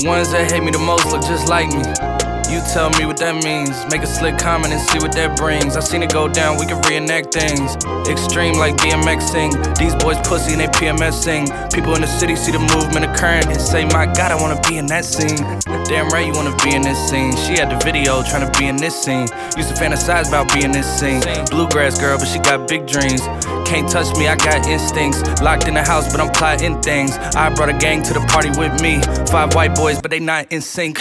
Ones 0.06 0.32
that 0.32 0.52
hate 0.52 0.64
me 0.64 0.72
the 0.72 0.80
most 0.80 1.06
look 1.08 1.22
just 1.24 1.50
like 1.50 1.68
me. 1.74 1.82
You 2.46 2.62
tell 2.72 2.92
me 2.92 3.06
what 3.06 3.18
that 3.18 3.44
means. 3.44 3.74
Make 3.90 4.04
a 4.04 4.08
slick 4.08 4.38
comment 4.38 4.72
and 4.72 4.80
see 4.80 5.00
what 5.00 5.12
that 5.14 5.36
brings. 5.36 5.76
I 5.76 5.80
seen 5.80 6.04
it 6.04 6.14
go 6.14 6.28
down, 6.28 6.60
we 6.60 6.68
can 6.68 6.80
reenact 6.86 7.34
things. 7.34 7.74
Extreme 8.08 8.56
like 8.62 8.78
BMXing. 8.78 9.78
These 9.78 9.96
boys 9.96 10.22
pussy 10.22 10.54
and 10.54 10.62
they 10.62 10.68
PMSing. 10.68 11.50
People 11.74 11.96
in 11.96 12.02
the 12.02 12.08
city 12.08 12.36
see 12.36 12.52
the 12.52 12.62
movement 12.78 13.04
occurring 13.04 13.50
and 13.50 13.60
say, 13.60 13.86
My 13.86 14.06
God, 14.06 14.32
I 14.32 14.38
wanna 14.40 14.62
be 14.70 14.78
in 14.78 14.86
that 14.88 15.06
scene. 15.06 15.42
Damn 15.90 16.10
right, 16.10 16.26
you 16.26 16.34
wanna 16.34 16.56
be 16.64 16.76
in 16.76 16.84
this 16.84 17.02
scene. 17.10 17.36
She 17.36 17.58
had 17.58 17.74
the 17.74 17.82
video 17.84 18.22
trying 18.22 18.46
to 18.46 18.60
be 18.60 18.68
in 18.68 18.78
this 18.78 18.94
scene. 18.94 19.28
Used 19.58 19.74
to 19.74 19.76
fantasize 19.76 20.30
about 20.30 20.54
being 20.54 20.72
this 20.72 20.86
scene. 20.86 21.22
Bluegrass 21.50 22.00
girl, 22.00 22.18
but 22.20 22.28
she 22.28 22.38
got 22.40 22.68
big 22.68 22.86
dreams. 22.86 23.26
Can't 23.66 23.90
touch 23.90 24.16
me, 24.18 24.28
I 24.28 24.36
got 24.36 24.68
instincts. 24.68 25.42
Locked 25.42 25.68
in 25.68 25.74
the 25.74 25.84
house, 25.84 26.12
but 26.12 26.22
I'm 26.22 26.32
plotting 26.32 26.82
things. 26.82 27.18
I 27.36 27.54
brought 27.54 27.70
a 27.70 27.78
gang 27.78 28.04
to 28.04 28.14
the 28.14 28.22
party 28.22 28.50
with 28.50 28.82
me. 28.82 29.02
Five 29.32 29.56
white 29.56 29.76
boys, 29.76 30.02
but 30.02 30.12
they 30.12 30.20
not 30.20 30.52
in 30.52 30.62
sync. 30.62 31.00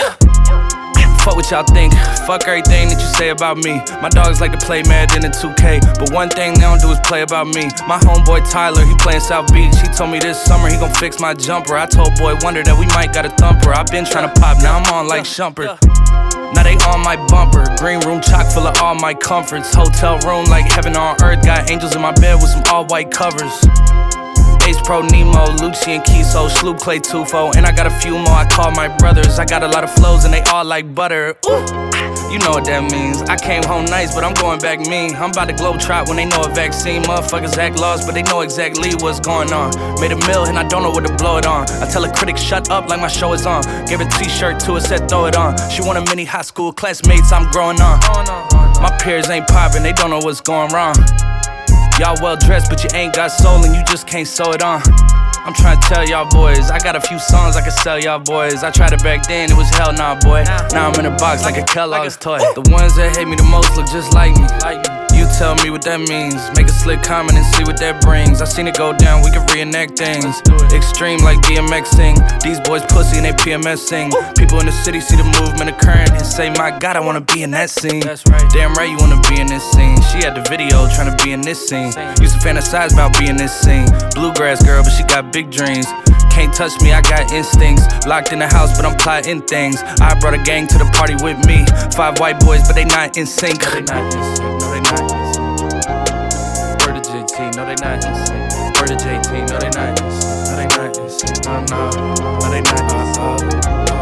Fuck 1.25 1.37
what 1.37 1.50
y'all 1.50 1.64
think. 1.64 1.95
Fuck 2.28 2.47
everything 2.47 2.93
that 2.93 3.00
you 3.00 3.09
say 3.16 3.31
about 3.31 3.57
me. 3.57 3.81
My 4.04 4.11
dogs 4.11 4.43
like 4.43 4.52
to 4.52 4.61
play 4.61 4.83
Madden 4.85 5.25
and 5.25 5.33
2K, 5.33 5.97
but 5.99 6.12
one 6.12 6.28
thing 6.28 6.52
they 6.52 6.61
don't 6.61 6.81
do 6.81 6.93
is 6.93 7.00
play 7.00 7.23
about 7.23 7.49
me. 7.49 7.64
My 7.88 7.97
homeboy 7.97 8.45
Tyler, 8.52 8.85
he 8.85 8.95
playing 9.00 9.25
South 9.25 9.50
Beach. 9.50 9.73
He 9.81 9.88
told 9.88 10.11
me 10.11 10.19
this 10.19 10.37
summer 10.37 10.69
he 10.69 10.76
gon' 10.76 10.93
fix 10.93 11.19
my 11.21 11.33
jumper. 11.33 11.76
I 11.76 11.87
told 11.87 12.12
Boy 12.21 12.37
Wonder 12.45 12.62
that 12.62 12.76
we 12.76 12.85
might 12.93 13.14
got 13.14 13.25
a 13.25 13.31
thumper. 13.31 13.73
i 13.73 13.83
been 13.85 14.04
trying 14.04 14.28
to 14.28 14.35
pop, 14.38 14.61
now 14.61 14.76
I'm 14.76 14.85
on 14.93 15.09
like 15.09 15.25
Shumper. 15.25 15.81
Now 16.52 16.62
they 16.62 16.76
on 16.85 17.00
my 17.00 17.16
bumper. 17.33 17.64
Green 17.81 18.00
room 18.04 18.21
chock 18.21 18.52
full 18.52 18.66
of 18.66 18.76
all 18.83 18.95
my 18.95 19.14
comforts. 19.14 19.73
Hotel 19.73 20.19
room 20.28 20.45
like 20.52 20.71
heaven 20.71 20.95
on 20.95 21.16
earth. 21.25 21.43
Got 21.43 21.71
angels 21.71 21.97
in 21.97 22.02
my 22.02 22.12
bed 22.12 22.35
with 22.37 22.50
some 22.50 22.62
all 22.69 22.85
white 22.85 23.11
covers. 23.11 23.64
Ace 24.66 24.80
Pro 24.83 25.02
Nemo, 25.02 25.44
Lucian 25.61 26.00
Kiso, 26.00 26.49
Sloop 26.49 26.78
Clay 26.78 26.99
Tufo, 26.99 27.54
and 27.54 27.66
I 27.66 27.73
got 27.73 27.87
a 27.87 27.90
few 27.90 28.12
more 28.12 28.30
I 28.30 28.49
call 28.49 28.71
my 28.71 28.88
brothers. 28.97 29.38
I 29.38 29.44
got 29.44 29.62
a 29.62 29.68
lot 29.68 29.85
of 29.85 29.92
flows 29.92 30.25
and 30.25 30.33
they 30.33 30.40
all 30.42 30.64
like 30.64 30.94
butter. 30.94 31.37
Ooh. 31.47 31.85
You 32.33 32.38
know 32.40 32.50
what 32.50 32.64
that 32.64 32.90
means. 32.90 33.23
I 33.23 33.37
came 33.37 33.62
home 33.62 33.85
nice, 33.85 34.14
but 34.14 34.25
I'm 34.25 34.35
going 34.35 34.59
back 34.59 34.80
mean. 34.80 35.14
I'm 35.14 35.30
about 35.30 35.49
to 35.49 35.52
globe 35.52 35.78
trot 35.78 36.09
when 36.09 36.16
they 36.16 36.25
know 36.25 36.42
a 36.42 36.49
vaccine. 36.49 37.02
Motherfuckers 37.02 37.56
act 37.59 37.78
lost, 37.78 38.06
but 38.06 38.14
they 38.14 38.23
know 38.23 38.40
exactly 38.40 38.90
what's 38.99 39.21
going 39.21 39.52
on. 39.52 39.71
Made 40.00 40.12
a 40.12 40.16
mill 40.26 40.47
and 40.47 40.59
I 40.59 40.66
don't 40.66 40.83
know 40.83 40.90
what 40.90 41.06
to 41.06 41.14
blow 41.14 41.37
it 41.37 41.47
on. 41.47 41.68
I 41.83 41.87
tell 41.87 42.04
a 42.04 42.12
critic, 42.12 42.37
shut 42.37 42.71
up 42.71 42.88
like 42.88 43.00
my 43.00 43.09
show 43.09 43.35
is 43.35 43.47
on. 43.47 43.62
Give 43.87 44.00
a 44.00 44.06
t 44.06 44.28
shirt 44.28 44.59
to 44.61 44.75
her, 44.75 44.80
said 44.80 45.09
throw 45.09 45.26
it 45.26 45.37
on. 45.37 45.56
She 45.71 45.83
want 45.83 45.99
a 45.99 46.04
mini 46.11 46.25
high 46.25 46.42
school 46.42 46.73
classmates, 46.73 47.30
I'm 47.30 47.50
growing 47.52 47.80
on. 47.80 48.00
My 48.80 48.97
peers 49.00 49.28
ain't 49.28 49.47
popping, 49.47 49.83
they 49.83 49.92
don't 49.92 50.11
know 50.11 50.18
what's 50.18 50.40
going 50.40 50.73
wrong. 50.73 50.97
Y'all 52.00 52.16
well 52.20 52.36
dressed, 52.36 52.70
but 52.70 52.82
you 52.82 52.90
ain't 52.92 53.14
got 53.14 53.28
soul 53.28 53.64
and 53.64 53.74
you 53.74 53.84
just 53.84 54.08
can't 54.08 54.26
sew 54.26 54.50
it 54.50 54.62
on. 54.62 54.82
I'm 55.46 55.54
trying 55.54 55.78
to 55.78 55.88
tell 55.88 56.04
y'all 56.04 56.28
boys, 56.28 56.70
I 56.70 56.78
got 56.78 56.96
a 56.96 57.00
few 57.00 57.18
songs 57.20 57.54
I 57.54 57.60
can 57.60 57.70
sell 57.70 58.00
y'all 58.00 58.18
boys. 58.18 58.64
I 58.64 58.70
tried 58.70 58.92
it 58.92 59.02
back 59.02 59.28
then, 59.28 59.50
it 59.50 59.56
was 59.56 59.68
hell 59.70 59.92
nah, 59.92 60.18
boy. 60.20 60.42
Now 60.72 60.90
I'm 60.90 60.98
in 60.98 61.06
a 61.06 61.16
box 61.16 61.44
like 61.44 61.56
a 61.56 61.62
Kellogg's 61.62 62.16
toy. 62.16 62.38
The 62.38 62.68
ones 62.70 62.96
that 62.96 63.16
hate 63.16 63.28
me 63.28 63.36
the 63.36 63.44
most 63.44 63.76
look 63.76 63.86
just 63.86 64.12
like 64.12 64.34
me. 64.36 65.03
Tell 65.35 65.57
me 65.67 65.71
what 65.71 65.83
that 65.83 65.99
means. 65.99 66.38
Make 66.55 66.71
a 66.71 66.76
slick 66.79 67.03
comment 67.03 67.35
and 67.35 67.45
see 67.59 67.64
what 67.64 67.76
that 67.83 67.99
brings. 68.00 68.41
I 68.41 68.47
seen 68.47 68.69
it 68.69 68.79
go 68.79 68.93
down, 68.95 69.19
we 69.19 69.35
can 69.35 69.43
reenact 69.50 69.99
things. 69.99 70.38
Extreme 70.71 71.26
like 71.26 71.43
BMXing. 71.43 72.41
These 72.41 72.61
boys 72.61 72.87
pussy 72.87 73.19
and 73.19 73.26
they 73.26 73.35
PMSing. 73.35 74.14
People 74.38 74.61
in 74.61 74.67
the 74.67 74.76
city 74.87 75.00
see 75.00 75.17
the 75.17 75.26
movement 75.43 75.75
occurring 75.75 76.14
and 76.14 76.25
say, 76.25 76.55
My 76.55 76.71
God, 76.79 76.95
I 76.95 77.00
wanna 77.00 77.21
be 77.21 77.43
in 77.43 77.50
that 77.50 77.69
scene. 77.69 78.07
Damn 78.55 78.75
right, 78.79 78.88
you 78.88 78.97
wanna 79.03 79.21
be 79.26 79.41
in 79.41 79.49
this 79.49 79.67
scene. 79.75 79.99
She 80.14 80.23
had 80.23 80.38
the 80.38 80.47
video 80.47 80.87
trying 80.95 81.11
to 81.11 81.19
be 81.25 81.33
in 81.33 81.41
this 81.41 81.59
scene. 81.59 81.91
Used 82.23 82.38
to 82.38 82.41
fantasize 82.41 82.95
about 82.95 83.19
being 83.19 83.37
this 83.37 83.50
scene. 83.50 83.91
Bluegrass 84.14 84.62
girl, 84.62 84.85
but 84.85 84.95
she 84.95 85.03
got 85.03 85.33
big 85.33 85.50
dreams. 85.50 85.91
Can't 86.31 86.55
touch 86.55 86.79
me, 86.81 86.93
I 86.93 87.03
got 87.03 87.33
instincts. 87.33 88.07
Locked 88.07 88.33
in 88.33 88.38
the 88.38 88.47
house, 88.47 88.76
but 88.79 88.87
I'm 88.87 88.97
plotting 88.97 89.43
things. 89.43 89.83
I 89.99 90.14
brought 90.21 90.35
a 90.35 90.43
gang 90.47 90.69
to 90.69 90.79
the 90.79 90.87
party 90.95 91.19
with 91.26 91.43
me. 91.43 91.67
Five 91.91 92.21
white 92.21 92.38
boys, 92.38 92.62
but 92.67 92.75
they 92.79 92.85
not 92.85 93.19
in 93.19 93.26
sync. 93.26 93.62
No, 93.62 93.71
they 93.71 93.83
not 93.83 94.14
in 94.14 94.37
sync. 94.37 94.63
They 94.75 94.81
not 94.81 95.00
in 95.02 95.35
sync. 95.35 95.62
Word 96.87 97.04
to 97.04 97.11
JT, 97.11 97.57
no, 97.57 97.64
they 97.64 97.76
not 97.76 98.04
in 98.04 98.26
sync. 98.26 98.81
Word 98.81 98.88
to 98.88 98.97
JT, 98.97 99.49
no, 99.49 99.59
they 99.61 99.71
not 99.71 100.00
in 100.00 100.11
sync. 100.11 100.49
No, 100.49 100.57
they 100.57 100.66
not 100.66 100.99
in 100.99 101.11
sync. 101.11 101.47
No, 101.47 101.64
no, 101.71 101.90
no, 102.40 102.50
they 102.50 102.62
not 102.62 102.93
in 102.93 103.93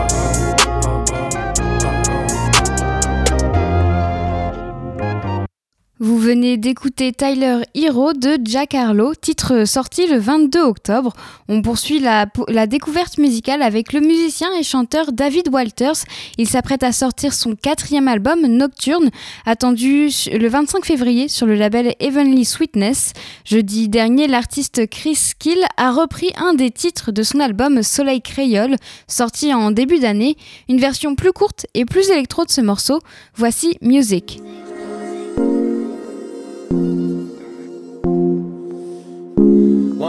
Vous 6.05 6.19
venez 6.19 6.57
d'écouter 6.57 7.13
Tyler 7.13 7.59
Hero 7.77 8.13
de 8.13 8.37
Jack 8.43 8.75
Harlow, 8.75 9.15
titre 9.15 9.69
sorti 9.69 10.09
le 10.09 10.19
22 10.19 10.59
octobre. 10.59 11.13
On 11.49 11.63
poursuit 11.63 12.01
la, 12.01 12.27
découverte 12.67 13.19
musicale 13.19 13.63
avec 13.63 13.93
le 13.93 14.01
musicien 14.01 14.49
et 14.59 14.65
chanteur 14.65 15.13
David 15.13 15.49
Walters. 15.53 16.03
Il 16.39 16.49
s'apprête 16.49 16.83
à 16.83 16.91
sortir 16.91 17.33
son 17.33 17.55
quatrième 17.55 18.09
album, 18.09 18.41
Nocturne, 18.49 19.11
attendu 19.47 20.09
le 20.33 20.49
25 20.49 20.85
février 20.85 21.29
sur 21.29 21.47
le 21.47 21.55
label 21.55 21.95
Heavenly 22.01 22.45
Sweetness. 22.45 23.13
Jeudi 23.45 23.89
dernier, 23.89 24.27
l'artiste 24.27 24.89
Chris 24.91 25.35
Kill 25.39 25.65
a 25.77 25.93
repris 25.93 26.33
un 26.35 26.55
des 26.55 26.73
titres 26.73 27.13
de 27.13 27.23
son 27.23 27.39
album 27.39 27.85
Soleil 27.85 28.23
Créole, 28.23 28.75
sorti 29.07 29.55
en 29.55 29.71
début 29.71 30.01
d'année. 30.01 30.37
Une 30.69 30.81
version 30.81 31.15
plus 31.15 31.33
courte 31.33 31.67
et 31.75 31.85
plus 31.85 32.11
électro 32.11 32.45
de 32.45 32.51
ce 32.51 32.61
morceau. 32.61 32.99
Voici 33.37 33.77
Music. 33.83 34.41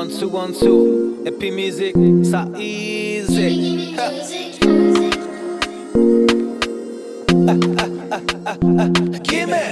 One, 0.04 0.20
two, 0.20 0.28
one, 0.28 0.54
two. 0.54 1.24
Happy 1.24 1.50
music, 1.50 1.96
ça 2.26 2.46
easy. 2.58 3.96
Gimme. 9.24 9.64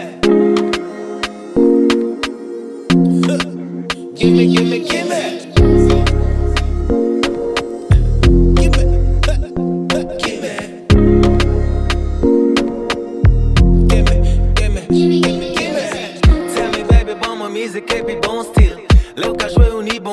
Gimme, 4.15 4.45
gimme, 4.47 4.79
gimme. 4.85 5.11
music 17.49 17.93
et 17.93 18.01
puis 18.01 18.15
bon 18.21 18.43
style. 18.43 18.77
Bon 19.17 19.70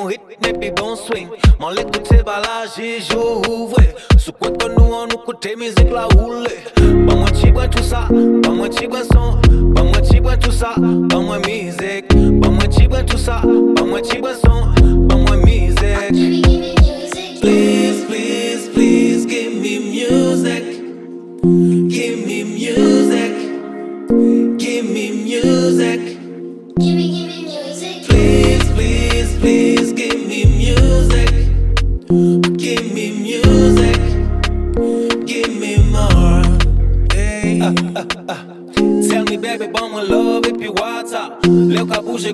rythme 0.08 0.30
et 0.48 0.52
puis 0.52 0.70
bon 0.70 0.96
swing. 0.96 1.28
Mon 1.60 1.70
l'écouter 1.70 2.22
là 2.26 2.64
j'ai 2.76 3.00
joué. 3.00 3.94
Sous 4.16 4.32
quoi 4.32 4.50
que 4.50 4.66
nous 4.68 4.90
on 4.92 5.06
côté 5.24 5.54
musique 5.56 5.90
la 5.92 6.06
roule. 6.06 6.48
Pas 6.74 7.14
moi 7.14 7.30
tout 7.68 7.82
ça, 7.82 8.08
pas 8.42 8.50
moi 8.50 8.68
t'y 8.68 8.88
son. 9.12 9.38
Pas 9.74 9.82
moi 9.82 10.00
t'y 10.00 10.20
tout 10.40 10.52
ça, 10.52 10.74
pas 11.10 11.18
moi 11.18 11.38
musique. 11.38 12.08
Pas 12.08 12.48
moi 12.48 12.66
t'y 12.68 12.88
tout 13.06 13.18
ça, 13.18 13.42
pas 13.76 13.84
moi 13.84 14.00
t'y 14.00 14.18
son. 14.42 14.77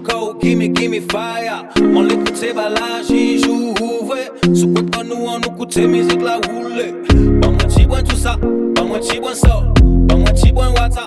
cold, 0.04 0.40
gimme, 0.40 0.72
gimme 0.72 1.00
fire. 1.10 1.64
On 1.94 2.02
l'écoutait 2.02 2.52
balage, 2.52 3.06
j'y 3.08 3.40
joue 3.40 3.74
ouvré. 3.80 4.30
Sous 4.54 4.68
quoi 4.68 4.82
pas 4.90 5.02
nous, 5.02 5.26
on 5.26 5.40
écoutait 5.40 5.86
musique 5.86 6.22
la 6.22 6.36
roulée. 6.36 6.94
Pas 7.40 7.48
moi, 7.48 7.64
t'y 7.68 7.86
tout 7.86 8.16
ça, 8.16 8.36
pas 8.74 8.84
moi, 8.84 8.98
t'y 9.00 9.18
ça. 9.34 9.64
Pas 10.08 10.16
moi, 10.16 10.30
t'y 10.30 10.52
wata. 10.52 11.06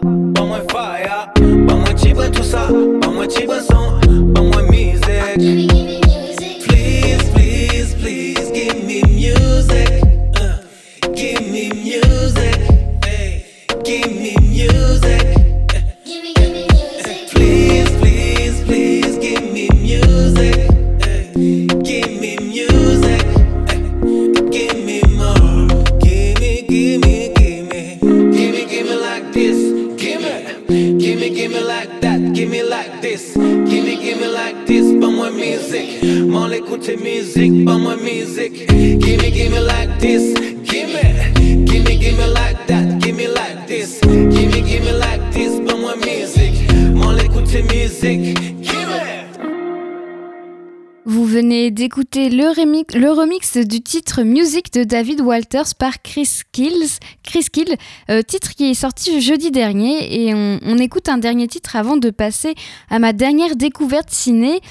le 52.98 53.12
remix 53.12 53.58
du 53.58 53.82
titre 53.82 54.24
Music 54.24 54.74
de 54.74 54.84
David 54.84 55.22
Walters 55.22 55.76
par 55.78 56.02
Chris 56.02 56.42
Kills, 56.52 56.98
Chris 57.22 57.46
Kill, 57.52 57.76
euh, 58.10 58.24
titre 58.24 58.56
qui 58.56 58.72
est 58.72 58.74
sorti 58.74 59.22
jeudi 59.22 59.52
dernier. 59.52 60.26
Et 60.28 60.34
on, 60.34 60.78
écoute 60.80 61.08
un 61.08 61.20
dernier 61.20 61.48
titre 61.48 61.76
avant 61.76 61.98
de 61.98 62.10
passer 62.10 62.56
à 62.90 62.98
ma 62.98 63.14
dernière 63.14 63.56
découverte 63.56 64.10
ciné. 64.10 64.62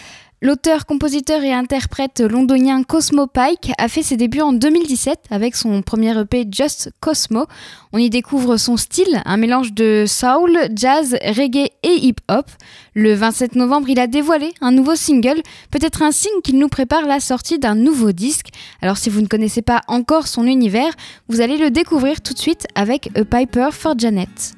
L'auteur, 0.42 0.84
compositeur 0.84 1.42
et 1.44 1.54
interprète 1.54 2.20
londonien 2.20 2.82
Cosmo 2.82 3.26
Pike 3.26 3.72
a 3.78 3.88
fait 3.88 4.02
ses 4.02 4.18
débuts 4.18 4.42
en 4.42 4.52
2017 4.52 5.18
avec 5.30 5.56
son 5.56 5.80
premier 5.80 6.14
EP 6.20 6.46
Just 6.52 6.90
Cosmo. 7.00 7.46
On 7.94 7.98
y 7.98 8.10
découvre 8.10 8.58
son 8.58 8.76
style, 8.76 9.22
un 9.24 9.38
mélange 9.38 9.72
de 9.72 10.04
soul, 10.06 10.58
jazz, 10.74 11.16
reggae 11.24 11.70
et 11.82 12.06
hip-hop. 12.06 12.50
Le 12.92 13.14
27 13.14 13.54
novembre, 13.56 13.88
il 13.88 13.98
a 13.98 14.06
dévoilé 14.06 14.52
un 14.60 14.72
nouveau 14.72 14.94
single, 14.94 15.40
peut-être 15.70 16.02
un 16.02 16.12
signe 16.12 16.42
qu'il 16.44 16.58
nous 16.58 16.68
prépare 16.68 17.06
la 17.06 17.20
sortie 17.20 17.58
d'un 17.58 17.74
nouveau 17.74 18.12
disque. 18.12 18.48
Alors 18.82 18.98
si 18.98 19.08
vous 19.08 19.22
ne 19.22 19.28
connaissez 19.28 19.62
pas 19.62 19.80
encore 19.88 20.26
son 20.26 20.46
univers, 20.46 20.92
vous 21.30 21.40
allez 21.40 21.56
le 21.56 21.70
découvrir 21.70 22.20
tout 22.20 22.34
de 22.34 22.38
suite 22.38 22.66
avec 22.74 23.08
A 23.16 23.24
Piper 23.24 23.70
for 23.72 23.98
Janet. 23.98 24.55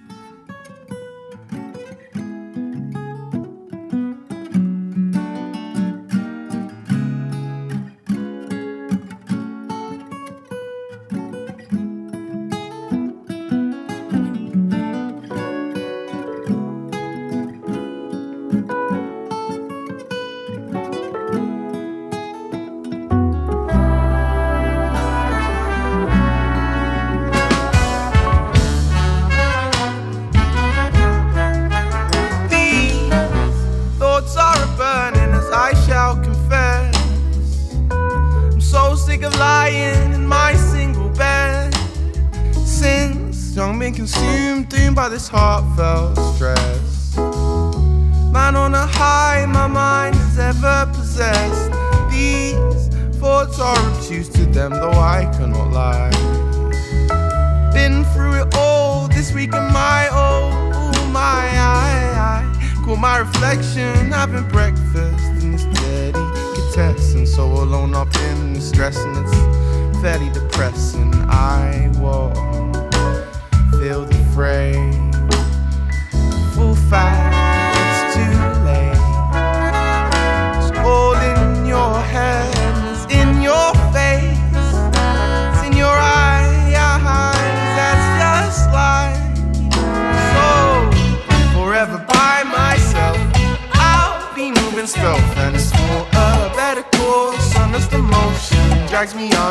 drags 98.99 99.15
me 99.15 99.33
on. 99.37 99.48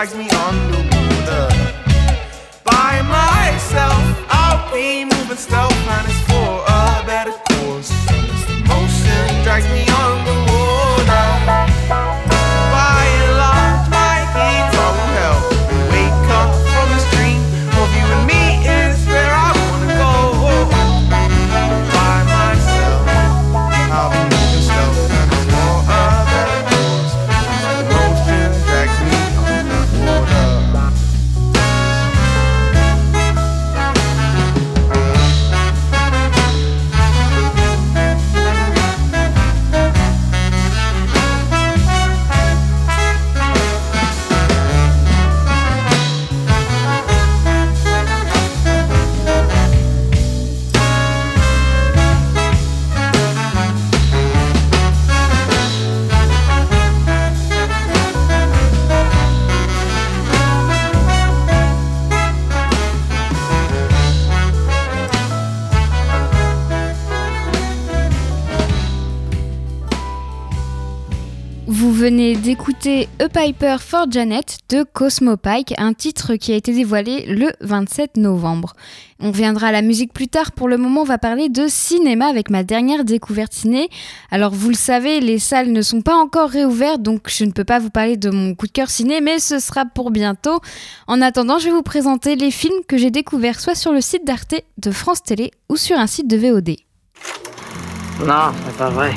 drags 0.00 0.14
me 0.14 0.30
on 0.30 0.70
the 0.70 0.89
A 73.20 73.28
Piper 73.28 73.76
for 73.80 74.06
Janet 74.10 74.60
de 74.70 74.82
Cosmo 74.82 75.36
Pike, 75.36 75.74
un 75.76 75.92
titre 75.92 76.36
qui 76.36 76.52
a 76.52 76.56
été 76.56 76.72
dévoilé 76.72 77.26
le 77.26 77.52
27 77.60 78.16
novembre. 78.16 78.72
On 79.20 79.30
viendra 79.30 79.66
à 79.66 79.72
la 79.72 79.82
musique 79.82 80.14
plus 80.14 80.28
tard. 80.28 80.52
Pour 80.52 80.68
le 80.68 80.78
moment, 80.78 81.02
on 81.02 81.04
va 81.04 81.18
parler 81.18 81.50
de 81.50 81.66
cinéma 81.68 82.28
avec 82.28 82.48
ma 82.48 82.62
dernière 82.62 83.04
découverte 83.04 83.52
ciné. 83.52 83.90
Alors, 84.30 84.54
vous 84.54 84.70
le 84.70 84.74
savez, 84.74 85.20
les 85.20 85.38
salles 85.38 85.70
ne 85.70 85.82
sont 85.82 86.00
pas 86.00 86.14
encore 86.14 86.48
réouvertes, 86.48 87.02
donc 87.02 87.28
je 87.28 87.44
ne 87.44 87.50
peux 87.50 87.64
pas 87.64 87.78
vous 87.78 87.90
parler 87.90 88.16
de 88.16 88.30
mon 88.30 88.54
coup 88.54 88.66
de 88.66 88.72
cœur 88.72 88.88
ciné, 88.88 89.20
mais 89.20 89.38
ce 89.38 89.58
sera 89.58 89.84
pour 89.84 90.10
bientôt. 90.10 90.58
En 91.06 91.20
attendant, 91.20 91.58
je 91.58 91.66
vais 91.66 91.72
vous 91.72 91.82
présenter 91.82 92.36
les 92.36 92.50
films 92.50 92.82
que 92.88 92.96
j'ai 92.96 93.10
découverts 93.10 93.60
soit 93.60 93.74
sur 93.74 93.92
le 93.92 94.00
site 94.00 94.26
d'Arte, 94.26 94.54
de 94.78 94.90
France 94.90 95.22
Télé 95.22 95.50
ou 95.68 95.76
sur 95.76 95.98
un 95.98 96.06
site 96.06 96.26
de 96.26 96.38
VOD. 96.38 96.70
Non, 98.26 98.54
c'est 98.64 98.76
pas 98.78 98.88
vrai. 98.88 99.12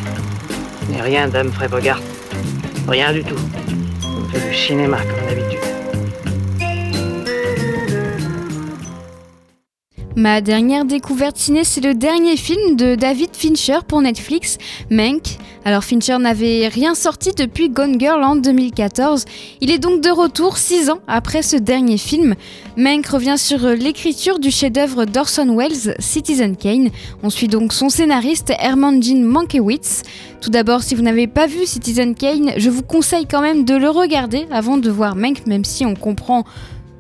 Mais 0.90 1.00
rien 1.00 1.30
d'Humphrey 1.30 1.70
Bogart. 1.70 2.02
Rien 2.86 3.14
du 3.14 3.24
tout. 3.24 3.40
Fait 4.34 4.50
du 4.50 4.56
cinéma 4.56 4.98
comme 5.06 5.28
d'habitude. 5.28 5.73
Ma 10.16 10.42
dernière 10.42 10.86
découverte 10.86 11.38
ciné, 11.38 11.64
c'est 11.64 11.82
le 11.82 11.96
dernier 11.96 12.38
film 12.38 12.76
de 12.76 12.94
David 12.94 13.32
Fincher 13.34 13.80
pour 13.88 14.00
Netflix, 14.00 14.60
Mank. 14.92 15.38
Alors 15.66 15.84
Fincher 15.84 16.20
n'avait 16.20 16.68
rien 16.68 16.94
sorti 16.94 17.32
depuis 17.36 17.70
Gone 17.70 18.00
Girl 18.00 18.24
en 18.24 18.36
2014. 18.36 19.26
Il 19.60 19.72
est 19.72 19.80
donc 19.80 20.02
de 20.02 20.12
retour 20.12 20.58
six 20.58 20.92
ans 20.92 21.00
après 21.08 21.42
ce 21.42 21.56
dernier 21.56 21.98
film. 21.98 22.36
Mank 22.78 23.08
revient 23.08 23.40
sur 23.40 23.66
l'écriture 23.70 24.38
du 24.38 24.52
chef-d'œuvre 24.52 25.06
d'Orson 25.06 25.56
Welles, 25.58 25.96
Citizen 25.98 26.58
Kane. 26.58 26.92
On 27.24 27.32
suit 27.32 27.48
donc 27.48 27.74
son 27.74 27.90
scénariste 27.90 28.54
Herman 28.60 29.02
Jean 29.02 29.24
Mankiewicz. 29.24 30.04
Tout 30.42 30.52
d'abord, 30.52 30.84
si 30.84 30.94
vous 30.94 31.02
n'avez 31.02 31.26
pas 31.26 31.48
vu 31.48 31.66
Citizen 31.66 32.14
Kane, 32.14 32.52
je 32.58 32.70
vous 32.70 32.84
conseille 32.84 33.26
quand 33.26 33.42
même 33.42 33.66
de 33.66 33.74
le 33.76 33.90
regarder 33.90 34.46
avant 34.52 34.78
de 34.78 34.92
voir 34.92 35.16
Mank, 35.16 35.48
même 35.48 35.66
si 35.66 35.88
on 35.88 35.96
comprend 35.96 36.44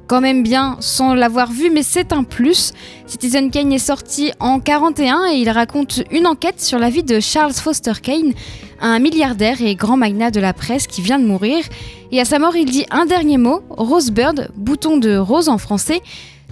quand 0.08 0.22
même 0.22 0.44
bien 0.44 0.78
sans 0.80 1.14
l'avoir 1.14 1.52
vu, 1.52 1.70
mais 1.70 1.84
c'est 1.84 2.14
un 2.14 2.24
plus. 2.24 2.74
Citizen 3.08 3.52
Kane 3.52 3.72
est 3.72 3.78
sorti 3.78 4.32
en 4.40 4.60
41 4.60 5.28
et 5.32 5.38
il 5.38 5.50
raconte 5.50 6.04
une 6.12 6.28
enquête 6.28 6.62
sur 6.62 6.80
la 6.80 6.90
vie 6.90 7.04
de 7.04 7.20
Charles 7.20 7.54
Foster 7.54 7.94
Kane, 8.02 8.34
un 8.82 9.00
milliardaire 9.00 9.62
et 9.62 9.76
grand 9.76 9.98
magnat 9.98 10.32
de 10.32 10.40
la 10.40 10.54
presse 10.54 10.88
qui 10.88 11.02
vient 11.02 11.20
de 11.20 11.26
mourir. 11.26 11.64
Et 12.12 12.20
à 12.20 12.26
sa 12.26 12.40
mort, 12.40 12.56
il 12.56 12.70
dit 12.70 12.86
un 12.92 13.06
dernier 13.06 13.38
mot, 13.38 13.62
Rosebird, 13.70 14.52
bouton 14.56 14.98
de 14.98 15.18
rose 15.18 15.50
en 15.50 15.58
français. 15.58 16.02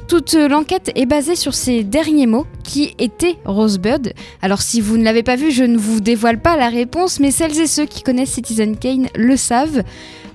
Toute 0.08 0.34
l'enquête 0.34 0.92
est 0.96 1.06
basée 1.06 1.36
sur 1.36 1.54
ces 1.54 1.84
derniers 1.84 2.28
mots 2.28 2.46
qui 2.64 2.96
étaient 3.00 3.38
Rosebird. 3.46 4.14
Alors 4.42 4.62
si 4.62 4.82
vous 4.82 4.98
ne 4.98 5.04
l'avez 5.04 5.24
pas 5.24 5.36
vu, 5.36 5.52
je 5.52 5.64
ne 5.64 5.78
vous 5.78 6.02
dévoile 6.02 6.42
pas 6.42 6.58
la 6.58 6.70
réponse, 6.70 7.20
mais 7.20 7.32
celles 7.32 7.60
et 7.60 7.68
ceux 7.68 7.86
qui 7.86 8.04
connaissent 8.04 8.34
Citizen 8.34 8.78
Kane 8.78 9.08
le 9.16 9.38
savent. 9.38 9.84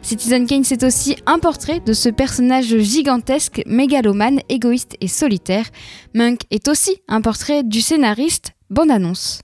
Citizen 0.02 0.46
Kane, 0.46 0.64
c'est 0.64 0.84
aussi 0.84 1.16
un 1.26 1.38
portrait 1.38 1.80
de 1.80 1.92
ce 1.92 2.08
personnage 2.08 2.78
gigantesque, 2.78 3.62
mégalomane, 3.66 4.40
égoïste 4.48 4.96
et 5.00 5.08
solitaire. 5.08 5.66
Monk 6.14 6.40
est 6.50 6.68
aussi 6.68 6.98
un 7.08 7.20
portrait 7.20 7.62
du 7.64 7.80
scénariste. 7.80 8.52
Bonne 8.70 8.90
annonce. 8.90 9.40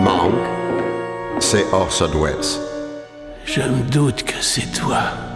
Monk, 0.00 0.34
c'est 1.38 1.64
Orson 1.72 2.10
Welles. 2.20 2.60
Je 3.44 3.60
me 3.60 3.88
doute 3.90 4.24
que 4.24 4.40
c'est 4.40 4.72
toi. 4.72 5.31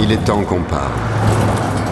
Il 0.00 0.12
est 0.12 0.24
temps 0.24 0.44
qu'on 0.44 0.62
parle. 0.62 0.92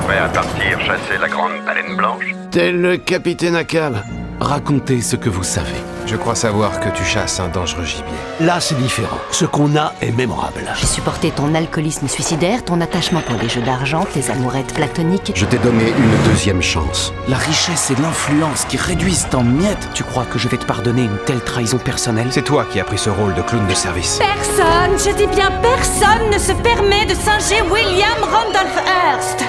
Prêt 0.07 0.19
à 0.19 0.29
partir 0.29 0.81
chasser 0.81 1.19
la 1.21 1.29
grande 1.29 1.65
baleine 1.65 1.97
blanche? 1.97 2.25
Tel 2.53 2.81
le 2.81 2.97
capitaine 2.99 3.57
Akab. 3.57 3.97
Racontez 4.41 5.01
ce 5.01 5.17
que 5.17 5.31
vous 5.31 5.43
savez. 5.43 5.81
Je 6.05 6.15
crois 6.15 6.35
savoir 6.35 6.79
que 6.81 6.91
tu 6.91 7.03
chasses 7.05 7.41
un 7.41 7.49
dangereux 7.49 7.85
gibier. 7.85 8.05
Là, 8.41 8.61
c'est 8.61 8.77
différent. 8.77 9.17
Ce 9.31 9.47
qu'on 9.47 9.75
a 9.77 9.95
est 10.03 10.13
mémorable. 10.13 10.61
J'ai 10.79 10.87
supporté 10.87 11.31
ton 11.31 11.55
alcoolisme 11.55 12.07
suicidaire, 12.07 12.63
ton 12.63 12.83
attachement 12.83 13.23
pour 13.23 13.41
les 13.41 13.49
jeux 13.49 13.63
d'argent, 13.63 14.05
tes 14.13 14.31
amourettes 14.31 14.75
platoniques. 14.75 15.33
Je 15.35 15.47
t'ai 15.47 15.57
donné 15.57 15.89
une 15.89 16.31
deuxième 16.31 16.61
chance. 16.61 17.15
La 17.29 17.39
richesse 17.39 17.91
et 17.91 18.01
l'influence 18.01 18.67
qui 18.67 18.77
réduisent 18.77 19.27
en 19.33 19.43
miettes. 19.43 19.89
Tu 19.95 20.05
crois 20.05 20.27
que 20.27 20.39
je 20.39 20.49
vais 20.49 20.59
te 20.59 20.67
pardonner 20.67 21.05
une 21.05 21.19
telle 21.25 21.41
trahison 21.41 21.79
personnelle? 21.79 22.29
C'est 22.31 22.45
toi 22.45 22.67
qui 22.71 22.79
as 22.79 22.85
pris 22.85 22.99
ce 22.99 23.09
rôle 23.09 23.35
de 23.35 23.43
clown 23.43 23.67
de 23.67 23.75
service. 23.75 24.19
Personne, 24.19 24.99
je 24.99 25.17
dis 25.17 25.35
bien 25.35 25.51
personne, 25.63 26.31
ne 26.31 26.39
se 26.39 26.53
permet 26.63 27.07
de 27.07 27.15
singer 27.15 27.63
William 27.63 28.23
Randolph 28.23 28.83
Hearst. 28.87 29.45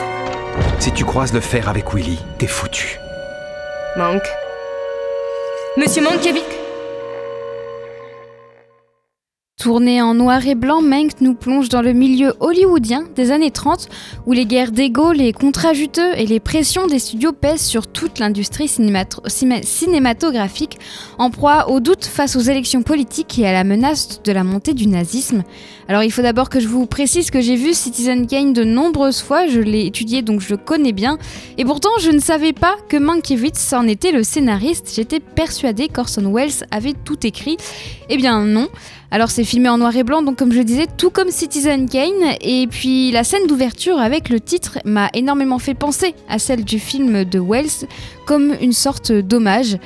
Si 0.79 0.93
tu 0.93 1.03
croises 1.03 1.33
le 1.33 1.41
fer 1.41 1.67
avec 1.67 1.93
Willy, 1.93 2.19
t'es 2.37 2.47
foutu. 2.47 2.99
Manque. 3.97 4.27
Monsieur 5.77 6.01
Mankiewicz 6.01 6.66
Tourné 9.67 10.01
en 10.01 10.13
noir 10.13 10.47
et 10.47 10.55
blanc, 10.55 10.81
Mank 10.81 11.19
nous 11.19 11.33
plonge 11.33 11.67
dans 11.67 11.81
le 11.81 11.91
milieu 11.91 12.33
hollywoodien 12.39 13.03
des 13.17 13.31
années 13.31 13.51
30 13.51 13.89
où 14.25 14.31
les 14.31 14.45
guerres 14.45 14.71
d'ego, 14.71 15.11
les 15.11 15.33
contrats 15.33 15.73
juteux 15.73 16.17
et 16.17 16.25
les 16.25 16.39
pressions 16.39 16.87
des 16.87 16.99
studios 16.99 17.33
pèsent 17.33 17.65
sur 17.65 17.85
toute 17.85 18.19
l'industrie 18.19 18.69
cinématographique 18.69 20.77
en 21.17 21.29
proie 21.29 21.69
au 21.69 21.81
doute 21.81 22.05
face 22.05 22.37
aux 22.37 22.39
élections 22.39 22.81
politiques 22.81 23.39
et 23.39 23.45
à 23.45 23.51
la 23.51 23.65
menace 23.65 24.21
de 24.23 24.31
la 24.31 24.45
montée 24.45 24.73
du 24.73 24.87
nazisme. 24.87 25.43
Alors 25.89 26.03
il 26.03 26.13
faut 26.13 26.21
d'abord 26.21 26.47
que 26.47 26.61
je 26.61 26.67
vous 26.69 26.85
précise 26.85 27.29
que 27.29 27.41
j'ai 27.41 27.57
vu 27.57 27.73
Citizen 27.73 28.25
Kane 28.25 28.53
de 28.53 28.63
nombreuses 28.63 29.21
fois, 29.21 29.47
je 29.47 29.59
l'ai 29.59 29.85
étudié 29.85 30.21
donc 30.21 30.39
je 30.39 30.51
le 30.51 30.57
connais 30.57 30.93
bien 30.93 31.17
et 31.57 31.65
pourtant 31.65 31.91
je 31.99 32.11
ne 32.11 32.19
savais 32.19 32.53
pas 32.53 32.77
que 32.87 32.95
Mankiewicz 32.95 33.73
en 33.73 33.85
était 33.85 34.13
le 34.13 34.23
scénariste, 34.23 34.93
j'étais 34.95 35.19
persuadée 35.19 35.89
qu'Orson 35.89 36.31
Welles 36.33 36.65
avait 36.71 36.93
tout 36.93 37.27
écrit. 37.27 37.57
Eh 38.07 38.15
bien 38.15 38.45
non. 38.45 38.69
Alors 39.09 39.31
c'est 39.31 39.45
filmé 39.45 39.69
en 39.69 39.77
noir 39.77 39.95
et 39.95 40.03
blanc, 40.03 40.21
donc 40.21 40.35
comme 40.35 40.51
je 40.51 40.57
le 40.57 40.65
disais, 40.65 40.85
tout 40.97 41.09
comme 41.09 41.29
Citizen 41.29 41.87
Kane. 41.87 42.35
Et 42.41 42.67
puis 42.67 43.11
la 43.11 43.23
scène 43.23 43.47
d'ouverture 43.47 43.99
avec 43.99 44.29
le 44.29 44.41
titre 44.41 44.79
m'a 44.83 45.09
énormément 45.13 45.59
fait 45.59 45.73
penser 45.73 46.13
à 46.27 46.39
celle 46.39 46.65
du 46.65 46.77
film 46.77 47.23
de 47.23 47.39
Wells, 47.39 47.87
comme 48.25 48.53
une 48.61 48.73
sorte 48.73 49.13
d'hommage. 49.13 49.77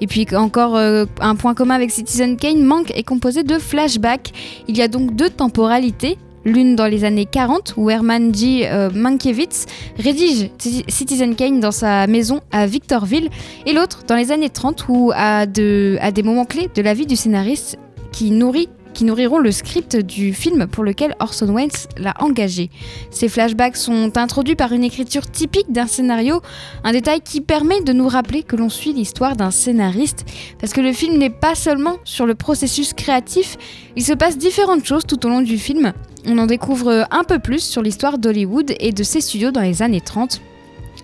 Et 0.00 0.06
puis 0.06 0.26
encore 0.34 0.76
euh, 0.76 1.04
un 1.20 1.36
point 1.36 1.52
commun 1.52 1.74
avec 1.74 1.90
Citizen 1.90 2.38
Kane, 2.38 2.62
Manque 2.62 2.90
est 2.94 3.02
composé 3.02 3.42
de 3.42 3.58
flashbacks. 3.58 4.32
Il 4.66 4.78
y 4.78 4.82
a 4.82 4.88
donc 4.88 5.14
deux 5.14 5.30
temporalités. 5.30 6.16
L'une 6.46 6.74
dans 6.74 6.86
les 6.86 7.04
années 7.04 7.26
40 7.26 7.74
où 7.76 7.90
Herman 7.90 8.34
G. 8.34 8.62
Euh, 8.64 8.88
Mankiewicz 8.94 9.66
rédige 9.98 10.48
Citizen 10.88 11.36
Kane 11.36 11.60
dans 11.60 11.70
sa 11.70 12.06
maison 12.06 12.40
à 12.50 12.64
Victorville 12.64 13.28
et 13.66 13.74
l'autre 13.74 14.04
dans 14.08 14.16
les 14.16 14.32
années 14.32 14.48
30 14.48 14.86
où 14.88 15.12
à, 15.14 15.44
de, 15.44 15.98
à 16.00 16.12
des 16.12 16.22
moments 16.22 16.46
clés 16.46 16.70
de 16.74 16.80
la 16.80 16.94
vie 16.94 17.04
du 17.04 17.14
scénariste 17.14 17.76
qui 18.12 18.30
nourrit 18.30 18.68
qui 18.92 19.04
nourriront 19.04 19.38
le 19.38 19.52
script 19.52 19.96
du 19.96 20.32
film 20.32 20.66
pour 20.66 20.84
lequel 20.84 21.14
Orson 21.20 21.54
Welles 21.54 21.70
l'a 21.96 22.14
engagé. 22.20 22.70
Ces 23.10 23.28
flashbacks 23.28 23.76
sont 23.76 24.16
introduits 24.16 24.56
par 24.56 24.72
une 24.72 24.84
écriture 24.84 25.30
typique 25.30 25.72
d'un 25.72 25.86
scénario, 25.86 26.40
un 26.84 26.92
détail 26.92 27.20
qui 27.20 27.40
permet 27.40 27.80
de 27.80 27.92
nous 27.92 28.08
rappeler 28.08 28.42
que 28.42 28.56
l'on 28.56 28.68
suit 28.68 28.92
l'histoire 28.92 29.36
d'un 29.36 29.50
scénariste, 29.50 30.24
parce 30.58 30.72
que 30.72 30.80
le 30.80 30.92
film 30.92 31.18
n'est 31.18 31.30
pas 31.30 31.54
seulement 31.54 31.96
sur 32.04 32.26
le 32.26 32.34
processus 32.34 32.92
créatif, 32.92 33.56
il 33.96 34.04
se 34.04 34.12
passe 34.12 34.38
différentes 34.38 34.84
choses 34.84 35.06
tout 35.06 35.24
au 35.26 35.28
long 35.28 35.42
du 35.42 35.58
film. 35.58 35.92
On 36.26 36.36
en 36.38 36.46
découvre 36.46 37.06
un 37.10 37.24
peu 37.24 37.38
plus 37.38 37.60
sur 37.60 37.82
l'histoire 37.82 38.18
d'Hollywood 38.18 38.74
et 38.78 38.92
de 38.92 39.02
ses 39.02 39.20
studios 39.20 39.50
dans 39.50 39.62
les 39.62 39.82
années 39.82 40.02
30 40.02 40.40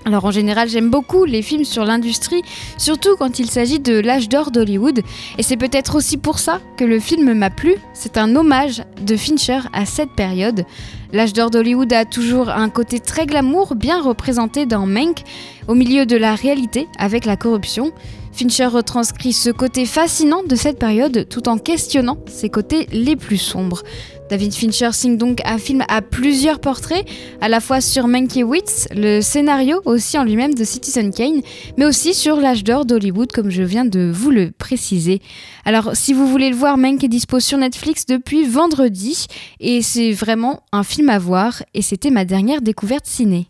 alors 0.07 0.25
en 0.25 0.31
général 0.31 0.69
j'aime 0.69 0.89
beaucoup 0.89 1.25
les 1.25 1.43
films 1.43 1.65
sur 1.65 1.85
l'industrie, 1.85 2.43
surtout 2.79 3.17
quand 3.17 3.39
il 3.41 3.51
s'agit 3.51 3.81
de 3.81 3.99
l'âge 3.99 4.29
d'or 4.29 4.53
d'Hollywood, 4.53 5.03
et 5.37 5.43
c'est 5.43 5.57
peut-être 5.57 5.97
aussi 5.97 6.17
pour 6.17 6.39
ça 6.39 6.61
que 6.77 6.85
le 6.85 7.01
film 7.01 7.35
m'a 7.35 7.51
plu, 7.51 7.75
c'est 7.93 8.17
un 8.17 8.35
hommage 8.37 8.85
de 9.05 9.17
Fincher 9.17 9.61
à 9.73 9.85
cette 9.85 10.13
période. 10.13 10.65
L'âge 11.13 11.33
d'or 11.33 11.51
d'Hollywood 11.51 11.93
a 11.93 12.05
toujours 12.05 12.51
un 12.51 12.69
côté 12.69 13.01
très 13.01 13.27
glamour, 13.27 13.75
bien 13.75 14.01
représenté 14.01 14.65
dans 14.65 14.87
Mank, 14.87 15.23
au 15.67 15.75
milieu 15.75 16.07
de 16.07 16.17
la 16.17 16.35
réalité 16.35 16.87
avec 16.99 17.25
la 17.25 17.37
corruption. 17.37 17.93
Fincher 18.37 18.67
retranscrit 18.67 19.33
ce 19.33 19.49
côté 19.49 19.87
fascinant 19.87 20.43
de 20.43 20.57
cette 20.57 20.79
période 20.79 21.27
tout 21.31 21.49
en 21.49 21.57
questionnant 21.57 22.19
ses 22.27 22.51
côtés 22.51 22.87
les 22.93 23.17
plus 23.17 23.39
sombres. 23.39 23.83
David 24.29 24.53
Fincher 24.53 24.91
signe 24.93 25.17
donc 25.17 25.41
un 25.47 25.57
film 25.57 25.83
à 25.89 26.03
plusieurs 26.03 26.61
portraits, 26.61 27.07
à 27.41 27.49
la 27.49 27.61
fois 27.61 27.81
sur 27.81 28.09
Mankiewicz, 28.09 28.89
le 28.95 29.23
scénario 29.23 29.81
aussi 29.87 30.19
en 30.19 30.25
lui-même 30.25 30.53
de 30.53 30.65
Citizen 30.65 31.15
Kane, 31.15 31.41
mais 31.79 31.87
aussi 31.87 32.13
sur 32.13 32.37
l'âge 32.37 32.63
d'or 32.63 32.85
d'Hollywood, 32.85 33.33
comme 33.33 33.49
je 33.49 33.63
viens 33.63 33.87
de 33.87 34.11
vous 34.13 34.31
le 34.31 34.51
préciser. 34.51 35.23
Alors, 35.65 35.93
si 35.95 36.13
vous 36.13 36.27
voulez 36.27 36.51
le 36.51 36.57
voir, 36.57 36.77
Mank 36.77 37.03
est 37.05 37.09
dispo 37.09 37.41
sur 37.41 37.57
Netflix 37.57 38.05
depuis 38.05 38.47
vendredi, 38.47 39.29
et 39.61 39.81
c'est 39.81 40.13
vraiment 40.13 40.61
un 40.73 40.83
film 40.83 41.09
à 41.09 41.19
voir, 41.19 41.63
et 41.73 41.81
c'était 41.81 42.11
ma 42.11 42.27
dernière 42.27 42.61
découverte 42.61 43.07
ciné. 43.07 43.49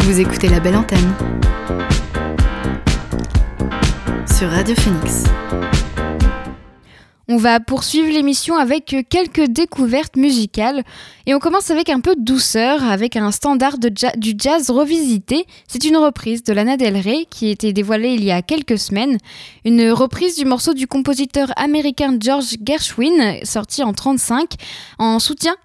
Vous 0.00 0.18
écoutez 0.18 0.48
La 0.48 0.58
Belle 0.58 0.76
Antenne 0.76 1.14
sur 4.34 4.50
Radio 4.50 4.74
Phoenix. 4.74 5.22
On 7.26 7.38
va 7.38 7.58
poursuivre 7.58 8.12
l'émission 8.12 8.56
avec 8.56 8.94
quelques 9.08 9.46
découvertes 9.48 10.16
musicales 10.16 10.82
et 11.24 11.34
on 11.34 11.38
commence 11.38 11.70
avec 11.70 11.88
un 11.88 12.00
peu 12.00 12.14
de 12.14 12.20
douceur, 12.20 12.84
avec 12.84 13.16
un 13.16 13.30
standard 13.30 13.78
du 13.78 14.34
jazz 14.36 14.68
revisité. 14.68 15.46
C'est 15.66 15.84
une 15.84 15.96
reprise 15.96 16.42
de 16.42 16.52
Lana 16.52 16.76
Del 16.76 16.98
Rey 16.98 17.26
qui 17.30 17.48
a 17.48 17.50
été 17.50 17.72
dévoilée 17.72 18.12
il 18.12 18.22
y 18.22 18.30
a 18.30 18.42
quelques 18.42 18.78
semaines. 18.78 19.16
Une 19.64 19.90
reprise 19.90 20.36
du 20.36 20.44
morceau 20.44 20.74
du 20.74 20.86
compositeur 20.86 21.50
américain 21.56 22.14
George 22.20 22.56
Gershwin, 22.62 23.38
sorti 23.42 23.82
en 23.82 23.94
35, 23.94 24.50
en 24.98 25.18
soutien. 25.18 25.56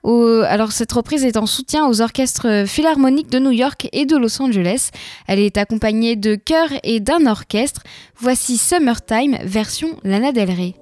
Alors 0.47 0.71
cette 0.71 0.93
reprise 0.93 1.25
est 1.25 1.35
en 1.35 1.45
soutien 1.45 1.87
aux 1.87 1.99
orchestres 1.99 2.65
philharmoniques 2.67 3.29
de 3.29 3.39
New 3.39 3.51
York 3.51 3.89
et 3.91 4.05
de 4.05 4.15
Los 4.15 4.41
Angeles. 4.41 4.91
Elle 5.27 5.39
est 5.39 5.57
accompagnée 5.57 6.15
de 6.15 6.35
chœurs 6.35 6.71
et 6.83 7.01
d'un 7.01 7.25
orchestre. 7.25 7.81
Voici 8.17 8.57
Summertime 8.57 9.39
version 9.43 9.97
Lana 10.05 10.31
Del 10.31 10.51
Rey. 10.51 10.78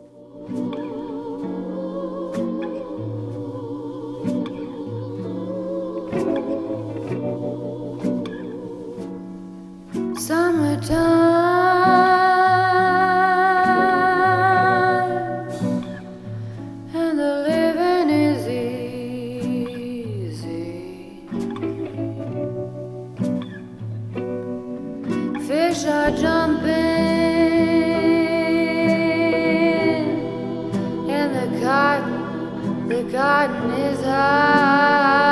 Summertime 10.27 11.76
garden 33.11 33.71
is 33.71 34.01
high. 34.03 35.26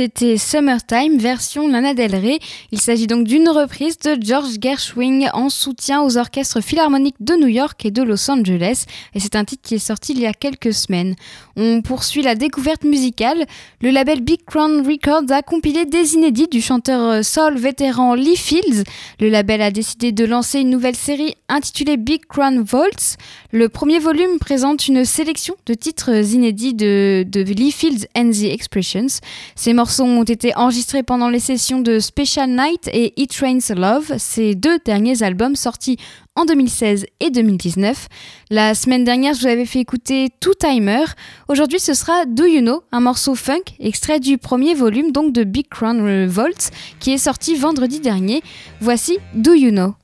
C'était 0.00 0.36
Summertime 0.36 1.18
version 1.18 1.66
Lana 1.66 1.92
Del 1.92 2.14
Rey. 2.14 2.38
Il 2.70 2.80
s'agit 2.80 3.08
donc 3.08 3.24
d'une 3.24 3.48
reprise 3.48 3.98
de 3.98 4.16
George 4.22 4.52
Gershwin 4.60 5.28
en 5.34 5.48
soutien 5.48 6.02
aux 6.02 6.16
orchestres 6.16 6.60
philharmoniques 6.60 7.16
de 7.18 7.34
New 7.34 7.48
York 7.48 7.84
et 7.84 7.90
de 7.90 8.04
Los 8.04 8.30
Angeles. 8.30 8.84
Et 9.16 9.18
c'est 9.18 9.34
un 9.34 9.44
titre 9.44 9.62
qui 9.66 9.74
est 9.74 9.80
sorti 9.80 10.12
il 10.12 10.20
y 10.20 10.26
a 10.26 10.32
quelques 10.32 10.72
semaines. 10.72 11.16
On 11.56 11.82
poursuit 11.82 12.22
la 12.22 12.36
découverte 12.36 12.84
musicale. 12.84 13.44
Le 13.80 13.90
label 13.90 14.20
Big 14.20 14.44
Crown 14.46 14.86
Records 14.86 15.32
a 15.32 15.42
compilé 15.42 15.84
des 15.84 16.14
inédits 16.14 16.46
du 16.46 16.62
chanteur 16.62 17.24
soul 17.24 17.58
vétéran 17.58 18.14
Lee 18.14 18.36
Fields. 18.36 18.84
Le 19.18 19.28
label 19.28 19.60
a 19.60 19.72
décidé 19.72 20.12
de 20.12 20.24
lancer 20.24 20.60
une 20.60 20.70
nouvelle 20.70 20.94
série 20.94 21.34
intitulée 21.48 21.96
Big 21.96 22.24
Crown 22.26 22.62
Vaults. 22.62 23.16
Le 23.50 23.68
premier 23.68 23.98
volume 23.98 24.38
présente 24.38 24.86
une 24.86 25.04
sélection 25.04 25.56
de 25.66 25.74
titres 25.74 26.34
inédits 26.34 26.74
de, 26.74 27.26
de 27.26 27.40
Lee 27.40 27.72
Fields 27.72 28.06
and 28.16 28.30
the 28.30 28.44
Expressions. 28.44 29.18
Ces 29.56 29.72
morceaux 29.72 29.87
ont 30.00 30.22
été 30.22 30.54
enregistrés 30.54 31.02
pendant 31.02 31.28
les 31.28 31.40
sessions 31.40 31.80
de 31.80 31.98
Special 31.98 32.50
Night 32.50 32.88
et 32.92 33.14
It 33.20 33.34
Rains 33.36 33.74
Love, 33.74 34.14
ces 34.18 34.54
deux 34.54 34.78
derniers 34.84 35.22
albums 35.22 35.56
sortis 35.56 35.96
en 36.36 36.44
2016 36.44 37.06
et 37.20 37.30
2019. 37.30 38.08
La 38.50 38.74
semaine 38.74 39.04
dernière, 39.04 39.34
je 39.34 39.40
vous 39.40 39.46
avais 39.46 39.64
fait 39.64 39.80
écouter 39.80 40.28
Two 40.40 40.52
Timer. 40.54 41.04
Aujourd'hui, 41.48 41.80
ce 41.80 41.94
sera 41.94 42.26
Do 42.26 42.44
You 42.44 42.60
Know, 42.60 42.82
un 42.92 43.00
morceau 43.00 43.34
funk, 43.34 43.64
extrait 43.80 44.20
du 44.20 44.36
premier 44.38 44.74
volume 44.74 45.10
donc 45.10 45.32
de 45.32 45.42
Big 45.44 45.68
Crown 45.68 46.26
Vault, 46.26 46.70
qui 47.00 47.12
est 47.12 47.18
sorti 47.18 47.54
vendredi 47.54 48.00
dernier. 48.00 48.42
Voici 48.80 49.18
Do 49.34 49.54
You 49.54 49.70
Know. 49.70 49.94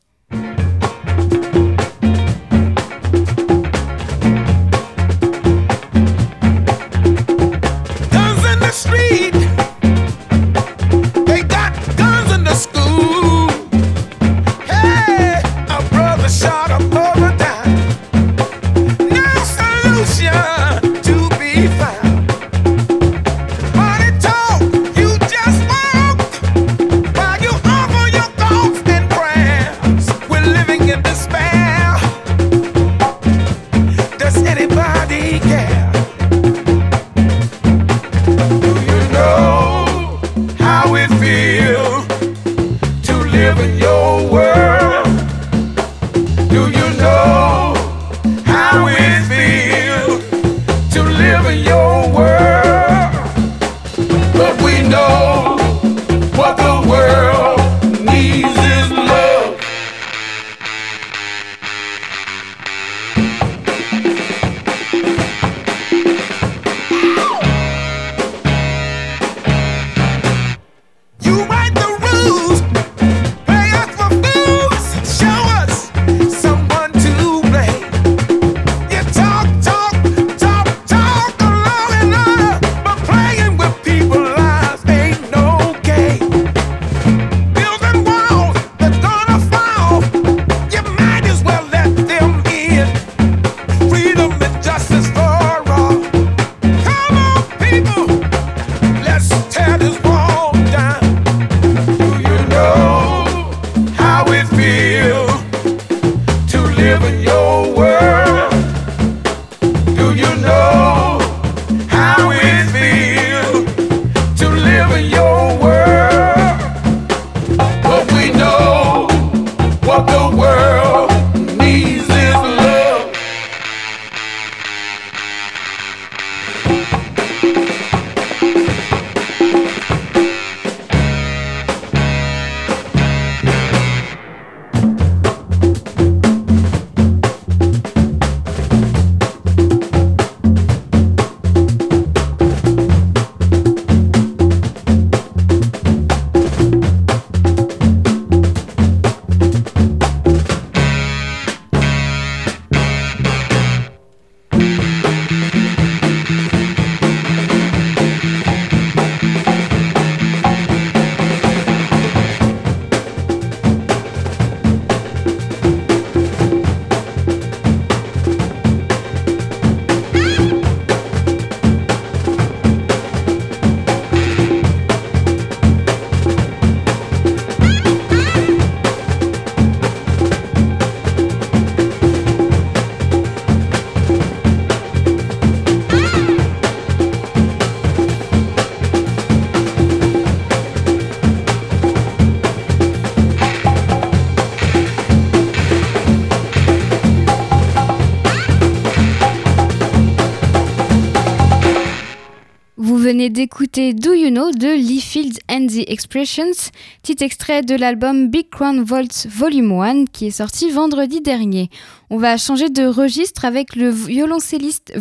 D'écouter 203.31 203.93
Do 203.95 204.13
You 204.13 204.31
Know 204.31 204.51
de 204.51 204.75
Lee 204.75 205.01
Fields 205.01 205.39
and 205.51 205.67
the 205.67 205.89
Expressions, 205.89 206.71
petit 207.03 207.23
extrait 207.23 207.63
de 207.63 207.75
l'album 207.75 208.29
Big 208.29 208.51
Crown 208.51 208.83
Vault 208.83 209.27
Volume 209.29 209.73
1 209.73 210.05
qui 210.07 210.27
est 210.27 210.31
sorti 210.31 210.71
vendredi 210.71 211.21
dernier. 211.21 211.71
On 212.11 212.19
va 212.19 212.37
changer 212.37 212.69
de 212.69 212.87
registre 212.87 213.45
avec 213.45 213.77
le 213.77 213.89
violoncelliste, 213.89 214.93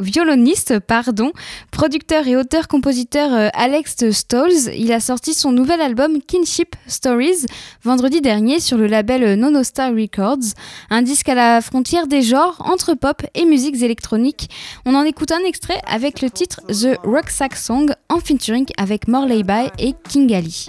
violoniste, 0.00 0.78
pardon, 0.78 1.32
producteur 1.70 2.26
et 2.28 2.36
auteur-compositeur 2.36 3.34
euh, 3.34 3.48
Alex 3.52 4.10
Stolz. 4.12 4.70
Il 4.76 4.92
a 4.92 5.00
sorti 5.00 5.34
son 5.34 5.52
nouvel 5.52 5.80
album 5.80 6.22
Kinship 6.22 6.76
Stories 6.86 7.46
vendredi 7.82 8.20
dernier 8.20 8.60
sur 8.60 8.78
le 8.78 8.86
label 8.86 9.38
Nono 9.38 9.62
Star 9.64 9.92
Records, 9.92 10.54
un 10.90 11.02
disque 11.02 11.28
à 11.28 11.34
la 11.34 11.60
frontière 11.60 12.06
des 12.06 12.22
genres 12.22 12.56
entre 12.64 12.94
pop 12.94 13.22
et 13.34 13.44
musiques 13.44 13.82
électroniques. 13.82 14.48
On 14.86 14.94
en 14.94 15.02
écoute 15.02 15.32
un 15.32 15.44
extrait 15.44 15.80
avec 15.86 16.22
le 16.22 16.30
titre 16.30 16.51
The 16.68 16.98
Rucksack 17.04 17.56
Song 17.56 17.94
en 18.08 18.20
featuring 18.20 18.66
avec 18.76 19.08
Morley 19.08 19.42
By 19.42 19.70
et 19.78 19.94
King 20.08 20.34
Ali. 20.34 20.66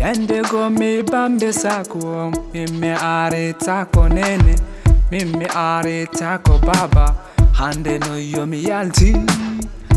Yande 0.00 0.42
go 0.46 0.70
bambe 1.02 1.52
Mimi 2.52 2.90
are 2.90 3.52
tako 3.54 4.08
nene 4.08 4.54
Mimi 5.10 5.46
are 5.54 6.06
tako 6.06 6.58
baba. 6.60 7.14
Hande 7.54 7.98
no 8.00 8.16
yomi 8.16 8.62
yalti 8.62 9.14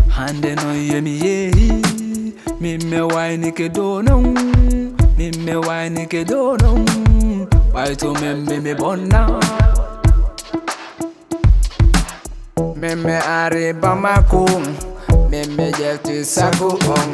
Hande 0.09 0.55
no 0.55 0.73
yomi 0.73 1.19
yehi. 1.19 1.83
Mimi 2.59 2.97
min 5.27 5.45
mi 5.45 5.53
waynike 5.67 6.23
dow 6.29 6.55
non 6.61 6.85
ɓayto 7.73 8.09
min 8.21 8.37
mimi 8.47 8.73
bonna. 8.81 9.21
Min 12.81 12.97
mi 13.05 13.15
ari 13.39 13.65
bamako 13.81 14.45
min 15.31 15.47
mi 15.57 15.67
ƴefti 15.79 16.15
sago 16.35 16.69
on 16.97 17.09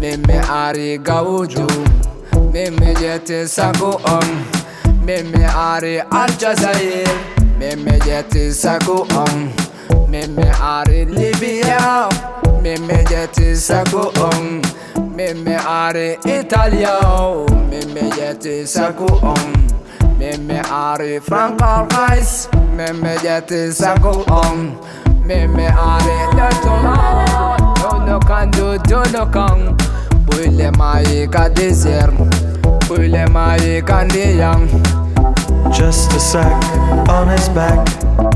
min 0.00 0.20
mi 0.26 0.36
ari 0.62 0.98
gawuju 1.06 1.66
min 2.52 2.72
mi 2.80 2.90
ƴefti 3.02 3.38
sago 3.56 3.90
on 4.16 4.28
min 5.06 5.24
mi 5.32 5.44
ari 5.70 5.94
aljazair 6.22 7.08
min 7.58 7.76
mi 7.84 7.94
ƴefti 8.08 8.52
sago 8.62 8.98
on 9.24 9.36
min 10.10 10.28
mi 10.36 10.48
ari 10.76 11.04
libya 11.16 12.08
min 12.62 12.80
mi 12.88 12.98
ƴefti 13.12 13.46
sago 13.68 14.02
on 14.28 14.62
Mimmi 15.16 15.52
er 15.52 15.96
Italia 16.26 16.94
og 17.06 17.50
Mimmi 17.70 18.08
gjetter 18.16 18.64
seg 18.66 18.98
hvor 18.98 19.20
om 19.30 19.52
Mimmi 20.18 20.56
er 20.58 21.04
i 21.06 21.20
Frankrike 21.22 22.56
Mimmi 22.74 23.12
gjetter 23.22 23.70
seg 23.76 24.00
hvor 24.02 24.24
om 24.34 24.64
Mimmi 25.28 25.68
er 25.70 26.08
i 26.10 26.18
Løttoland 26.34 27.30
Donokan 27.78 28.50
du 28.58 28.74
Bule 30.26 30.70
mai 30.78 31.26
ka 31.32 31.48
desir 31.48 32.10
Bule 32.88 33.26
mai 33.30 33.82
ka 33.86 34.02
niyang 34.10 34.68
Just 35.78 36.12
a 36.12 36.20
sec. 36.20 36.52
on 37.08 37.28
his 37.28 37.48
back. 37.48 38.33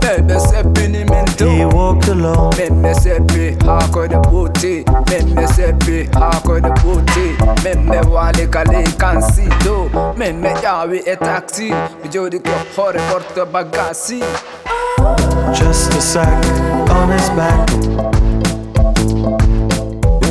Bebe 0.00 0.40
seppi 0.40 0.88
ni 0.88 1.04
mento 1.04 1.48
He 1.50 1.64
walked 1.64 2.08
alone. 2.08 2.50
Meme 2.56 2.94
seppi 2.94 3.56
hako 3.66 4.06
de 4.08 4.18
booty. 4.30 4.84
Meme 5.10 5.46
seppi 5.48 6.08
hako 6.18 6.60
de 6.60 6.70
booty. 6.82 7.36
Meme 7.64 8.00
wale 8.10 8.46
kale 8.46 8.84
kan 8.98 9.22
si 9.22 9.48
do. 9.64 9.88
Meme 10.16 10.54
yawi 10.62 11.02
e 11.06 11.16
taxi. 11.16 11.70
Bijodi 12.02 12.38
ko 12.38 12.50
hore 12.76 13.00
porto 13.10 13.46
bagasi. 13.46 14.20
Just 15.54 15.92
a 15.92 16.00
sec 16.00 16.28
on 16.90 17.10
his 17.10 17.28
back. 17.30 17.70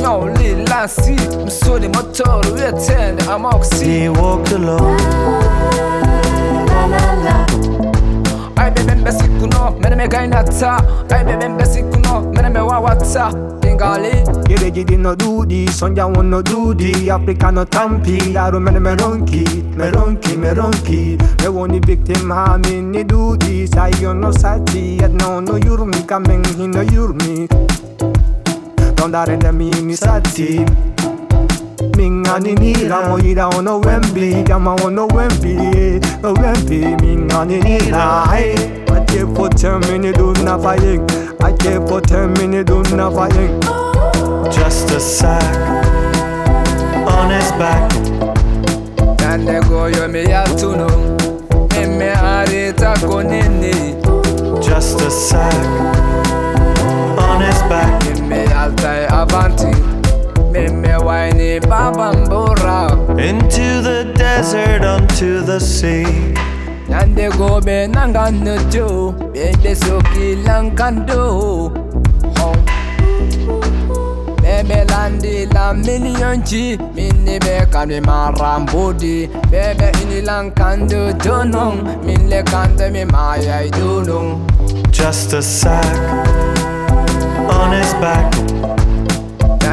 No 0.02 0.18
lil 0.36 0.64
lassi 0.68 1.16
Msodi 1.46 1.88
motor 1.88 2.44
wetende 2.54 3.22
amoxi 3.32 3.84
He 3.84 4.08
walked 4.08 4.52
alone. 4.52 4.96
Ay 6.68 6.88
bebe 6.88 7.12
mbe 7.16 7.43
sikuno 9.12 9.76
mene 9.80 9.96
me 9.96 10.08
gainata 10.08 10.76
Ay 11.10 11.24
bebe 11.24 11.48
mbe 11.48 11.66
sikuno 11.66 12.20
mene 12.32 12.48
me 12.48 12.60
wawata 12.60 13.30
Ingali 13.62 14.24
Gide 14.46 14.70
gide 14.70 14.96
no 14.96 15.14
dudi, 15.14 15.66
sonja 15.68 16.06
won 16.06 16.30
no 16.30 16.42
dudi 16.42 17.10
Africa 17.10 17.50
no 17.50 17.64
tampi, 17.64 18.32
yaro 18.34 18.60
mene 18.60 18.80
me 18.80 18.94
ronki 18.94 19.44
Me 19.76 19.90
ronki, 19.90 20.36
me 20.36 20.54
ronki 20.54 21.18
Me 21.42 21.48
woni 21.48 21.80
victim 21.80 22.30
ha 22.30 22.58
min 22.58 22.90
ni 22.90 23.04
dudi 23.04 23.66
Sayo 23.66 24.14
no 24.14 24.30
sati, 24.32 24.98
et 24.98 25.12
no 25.12 25.40
no 25.40 25.58
yurmi 25.58 26.06
Kamen 26.06 26.44
hi 26.56 26.66
no 26.66 26.82
yurmi 26.82 27.48
Dondare 28.96 29.36
de 29.36 29.52
mi 29.52 29.70
ni 29.82 29.96
sati 29.96 30.64
Ming 32.04 32.28
ani 32.28 32.54
nira 32.54 33.00
moira 33.08 33.48
ono 33.48 33.80
wembi 33.80 34.44
Yama 34.48 34.76
ono 34.84 35.06
wembi 35.08 35.54
No 36.22 36.34
wembi 36.34 37.00
ming 37.00 37.32
ani 37.32 37.60
nira 37.60 38.26
Hey 38.30 38.52
Ake 38.94 39.24
po 39.34 39.48
temini 39.48 40.12
dumna 40.12 40.58
faying 40.58 41.00
Ake 41.40 41.80
po 41.88 42.00
temini 42.02 42.62
dumna 42.62 43.08
faying 43.10 43.58
Just 44.52 44.90
a 44.90 45.00
sack 45.00 45.56
On 47.08 47.30
his 47.30 47.50
back. 47.52 47.90
Nande 49.20 49.60
goyo 49.66 50.06
mi 50.08 50.24
yatunu 50.24 50.86
Emme 51.82 52.10
harita 52.10 52.94
konini 53.06 53.96
Just 54.60 55.00
a 55.00 55.10
sack 55.10 55.54
On 57.16 57.40
his 57.40 57.62
back. 57.70 58.02
Emme 58.04 58.44
altai 58.52 59.06
avanti 59.06 59.93
Bimbe 60.54 60.94
waini 60.96 61.60
babambura 61.60 62.88
Into 63.18 63.82
the 63.82 64.12
desert, 64.16 64.84
onto 64.84 65.40
the 65.42 65.58
sea. 65.58 66.04
Nande 66.88 67.28
gobe 67.36 67.88
nanganu 67.88 68.54
tu 68.70 69.12
Bende 69.32 69.74
suki 69.74 70.36
lankandu. 70.46 71.72
Bebe 74.42 74.84
landi 74.90 75.46
la 75.46 75.72
million 75.72 76.40
chi, 76.42 76.78
Minni 76.94 77.40
be 77.40 77.66
kamri 77.72 78.00
marambudi. 78.00 79.26
Bebe 79.50 79.90
ini 80.02 80.24
lang 80.24 80.52
kando 80.52 81.12
dunung 81.18 81.82
Minle 82.04 82.44
kande 82.44 82.92
mi 82.92 83.04
mayai 83.04 83.70
dunung. 83.72 84.46
Just 84.92 85.32
a 85.32 85.42
sack 85.42 85.84
on 87.50 87.72
his 87.72 87.92
back 87.94 88.83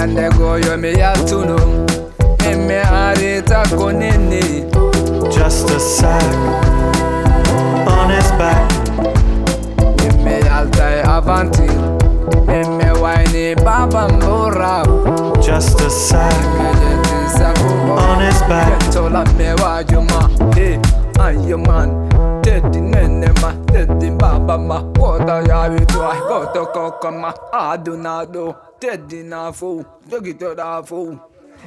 nandego 0.01 0.57
yomi 0.57 0.91
yatuno 0.99 1.59
eme 2.51 2.81
arita 2.81 3.63
konini 3.77 4.65
just 5.29 5.69
a 5.69 5.79
sack 5.79 6.23
on 7.87 8.09
his 8.09 8.31
back. 8.31 8.71
Eme 10.07 10.49
altai 10.49 11.01
avanti 11.03 11.69
eme 12.47 12.91
waini 13.01 13.55
baba 13.63 14.09
mbura 14.09 14.83
just 15.45 15.79
a 15.81 15.89
sack 15.89 16.33
on 17.89 18.19
his 18.25 18.41
back. 18.49 18.91
tola 18.93 19.23
mewa 19.37 19.83
juma 19.83 20.29
hey 20.55 20.73
eh, 20.73 20.79
i 21.19 21.31
your 21.47 21.59
man. 21.59 22.10
Dedin 22.51 22.91
nenema, 22.91 23.53
dedin 23.73 24.17
babama 24.17 24.83
Huoltaja 24.99 25.69
vitua, 25.69 26.15
koto 26.27 26.65
kokoma 26.65 27.33
Adunadu, 27.51 28.55
dedin 28.81 29.33
afu, 29.33 29.85
tokitoda 30.09 30.75
afu 30.75 31.17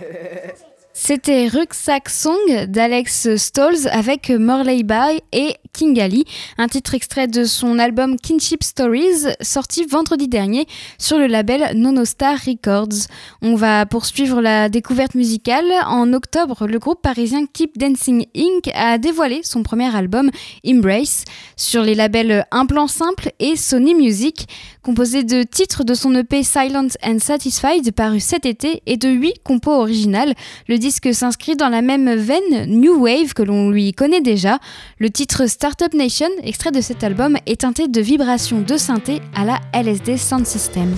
Hehehe 0.00 0.54
C'était 0.96 1.48
Rucksack 1.48 2.08
Song 2.08 2.38
d'Alex 2.68 3.34
Stolz 3.34 3.88
avec 3.88 4.30
Morley 4.30 4.84
By 4.84 5.20
et 5.32 5.56
King 5.72 6.00
Ali, 6.00 6.24
un 6.56 6.68
titre 6.68 6.94
extrait 6.94 7.26
de 7.26 7.42
son 7.44 7.80
album 7.80 8.16
Kinship 8.16 8.62
Stories 8.62 9.26
sorti 9.40 9.84
vendredi 9.86 10.28
dernier 10.28 10.68
sur 10.96 11.18
le 11.18 11.26
label 11.26 11.72
Nonostar 11.74 12.38
Records. 12.46 13.08
On 13.42 13.56
va 13.56 13.86
poursuivre 13.86 14.40
la 14.40 14.68
découverte 14.68 15.16
musicale. 15.16 15.66
En 15.88 16.12
octobre, 16.12 16.68
le 16.68 16.78
groupe 16.78 17.02
parisien 17.02 17.44
Keep 17.52 17.76
Dancing 17.76 18.26
Inc. 18.36 18.70
a 18.72 18.96
dévoilé 18.96 19.40
son 19.42 19.64
premier 19.64 19.92
album 19.94 20.30
Embrace 20.64 21.24
sur 21.56 21.82
les 21.82 21.96
labels 21.96 22.46
Un 22.52 22.66
Simple 22.86 23.32
et 23.40 23.56
Sony 23.56 23.96
Music, 23.96 24.46
composé 24.82 25.24
de 25.24 25.42
titres 25.42 25.82
de 25.82 25.94
son 25.94 26.14
EP 26.14 26.44
Silent 26.44 26.88
and 27.02 27.18
Satisfied 27.18 27.90
paru 27.92 28.20
cet 28.20 28.46
été 28.46 28.80
et 28.86 28.96
de 28.96 29.08
8 29.08 29.42
compos 29.42 29.72
originales. 29.72 30.34
Le 30.68 30.83
disque 30.84 31.14
s'inscrit 31.14 31.56
dans 31.56 31.70
la 31.70 31.80
même 31.80 32.14
veine 32.14 32.66
New 32.66 33.02
Wave 33.02 33.32
que 33.32 33.42
l'on 33.42 33.70
lui 33.70 33.94
connaît 33.94 34.20
déjà. 34.20 34.58
Le 34.98 35.08
titre 35.08 35.46
Startup 35.46 35.94
Nation, 35.94 36.28
extrait 36.42 36.72
de 36.72 36.82
cet 36.82 37.02
album, 37.02 37.38
est 37.46 37.62
teinté 37.62 37.88
de 37.88 38.00
vibrations 38.02 38.60
de 38.60 38.76
synthé 38.76 39.22
à 39.34 39.46
la 39.46 39.60
LSD 39.72 40.18
Sound 40.18 40.44
System. 40.44 40.94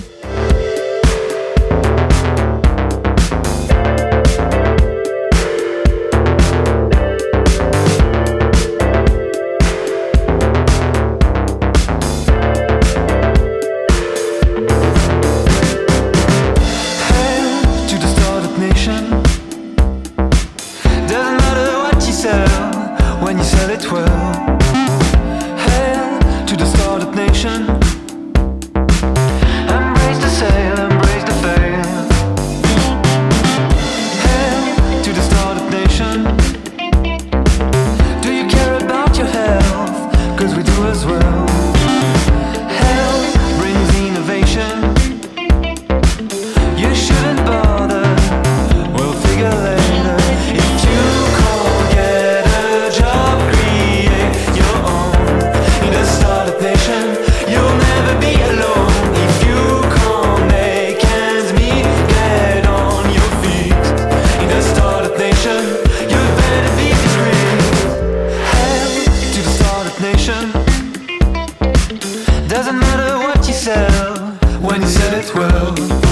when 74.67 74.81
you 74.81 74.87
said 74.87 75.13
it 75.13 75.33
well. 75.33 76.06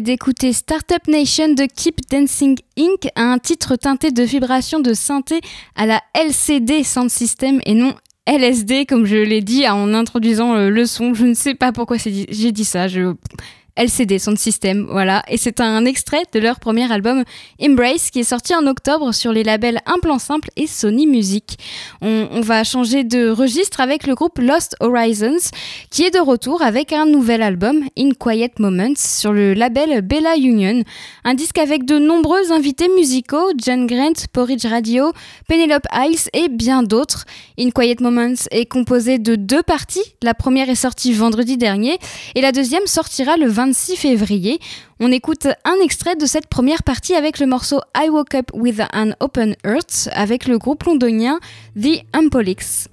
D'écouter 0.00 0.52
Startup 0.52 1.06
Nation 1.08 1.54
de 1.54 1.64
Keep 1.64 2.08
Dancing 2.10 2.56
Inc., 2.78 3.08
un 3.16 3.38
titre 3.38 3.76
teinté 3.76 4.10
de 4.10 4.22
vibrations 4.22 4.80
de 4.80 4.94
synthé 4.94 5.40
à 5.76 5.86
la 5.86 6.00
LCD 6.14 6.82
Sound 6.84 7.10
System 7.10 7.60
et 7.66 7.74
non 7.74 7.94
LSD, 8.26 8.86
comme 8.86 9.06
je 9.06 9.16
l'ai 9.16 9.40
dit 9.40 9.68
en 9.68 9.92
introduisant 9.94 10.54
le 10.68 10.86
son. 10.86 11.14
Je 11.14 11.26
ne 11.26 11.34
sais 11.34 11.54
pas 11.54 11.72
pourquoi 11.72 11.96
j'ai 11.98 12.52
dit 12.52 12.64
ça. 12.64 12.86
Je... 12.86 13.14
LCD 13.80 14.18
Sound 14.18 14.36
System, 14.36 14.86
voilà. 14.90 15.22
Et 15.26 15.38
c'est 15.38 15.58
un 15.58 15.86
extrait 15.86 16.24
de 16.34 16.38
leur 16.38 16.60
premier 16.60 16.92
album 16.92 17.24
Embrace 17.62 18.10
qui 18.10 18.20
est 18.20 18.24
sorti 18.24 18.54
en 18.54 18.66
octobre 18.66 19.12
sur 19.14 19.32
les 19.32 19.42
labels 19.42 19.80
Un 19.86 19.98
Plan 20.00 20.18
Simple 20.18 20.50
et 20.56 20.66
Sony 20.66 21.06
Music. 21.06 21.58
On, 22.02 22.42
va 22.42 22.62
changer 22.62 23.04
de 23.04 23.30
registre 23.30 23.80
avec 23.80 24.06
le 24.06 24.14
groupe 24.14 24.38
Lost 24.38 24.76
Horizons 24.80 25.50
qui 25.90 26.02
est 26.02 26.10
de 26.10 26.18
retour 26.18 26.60
avec 26.60 26.92
un 26.92 27.06
nouvel 27.06 27.40
album 27.42 27.82
In 27.98 28.10
Quiet 28.18 28.52
Moments 28.58 28.96
sur 28.96 29.32
le 29.32 29.54
label 29.54 30.02
Bella 30.02 30.36
Union. 30.36 30.82
Un 31.24 31.32
disque 31.32 31.56
avec 31.56 31.86
de 31.86 31.98
nombreux 31.98 32.52
invités 32.52 32.88
musicaux, 32.88 33.52
John 33.56 33.86
Grant, 33.86 34.26
Porridge 34.34 34.66
Radio, 34.66 35.12
Penelope 35.48 35.86
Ice 36.10 36.28
et 36.34 36.50
bien 36.50 36.82
d'autres. 36.82 37.24
In 37.58 37.70
Quiet 37.70 37.96
Moments 38.00 38.34
est 38.50 38.66
composé 38.66 39.18
de 39.18 39.36
deux 39.36 39.62
parties. 39.62 40.04
La 40.22 40.34
première 40.34 40.68
est 40.68 40.74
sortie 40.74 41.14
vendredi 41.14 41.56
dernier 41.56 41.98
et 42.34 42.42
la 42.42 42.52
deuxième 42.52 42.86
sortira 42.86 43.38
le 43.38 43.48
20 43.48 43.69
26 43.70 43.96
février. 43.96 44.58
On 44.98 45.12
écoute 45.12 45.46
un 45.64 45.76
extrait 45.84 46.16
de 46.16 46.26
cette 46.26 46.48
première 46.48 46.82
partie 46.82 47.14
avec 47.14 47.38
le 47.38 47.46
morceau 47.46 47.80
I 47.96 48.08
Woke 48.08 48.34
Up 48.34 48.50
with 48.52 48.80
an 48.92 49.12
Open 49.20 49.54
Earth 49.64 50.08
avec 50.12 50.48
le 50.48 50.58
groupe 50.58 50.82
londonien 50.82 51.38
The 51.80 52.02
Ampolix. 52.12 52.88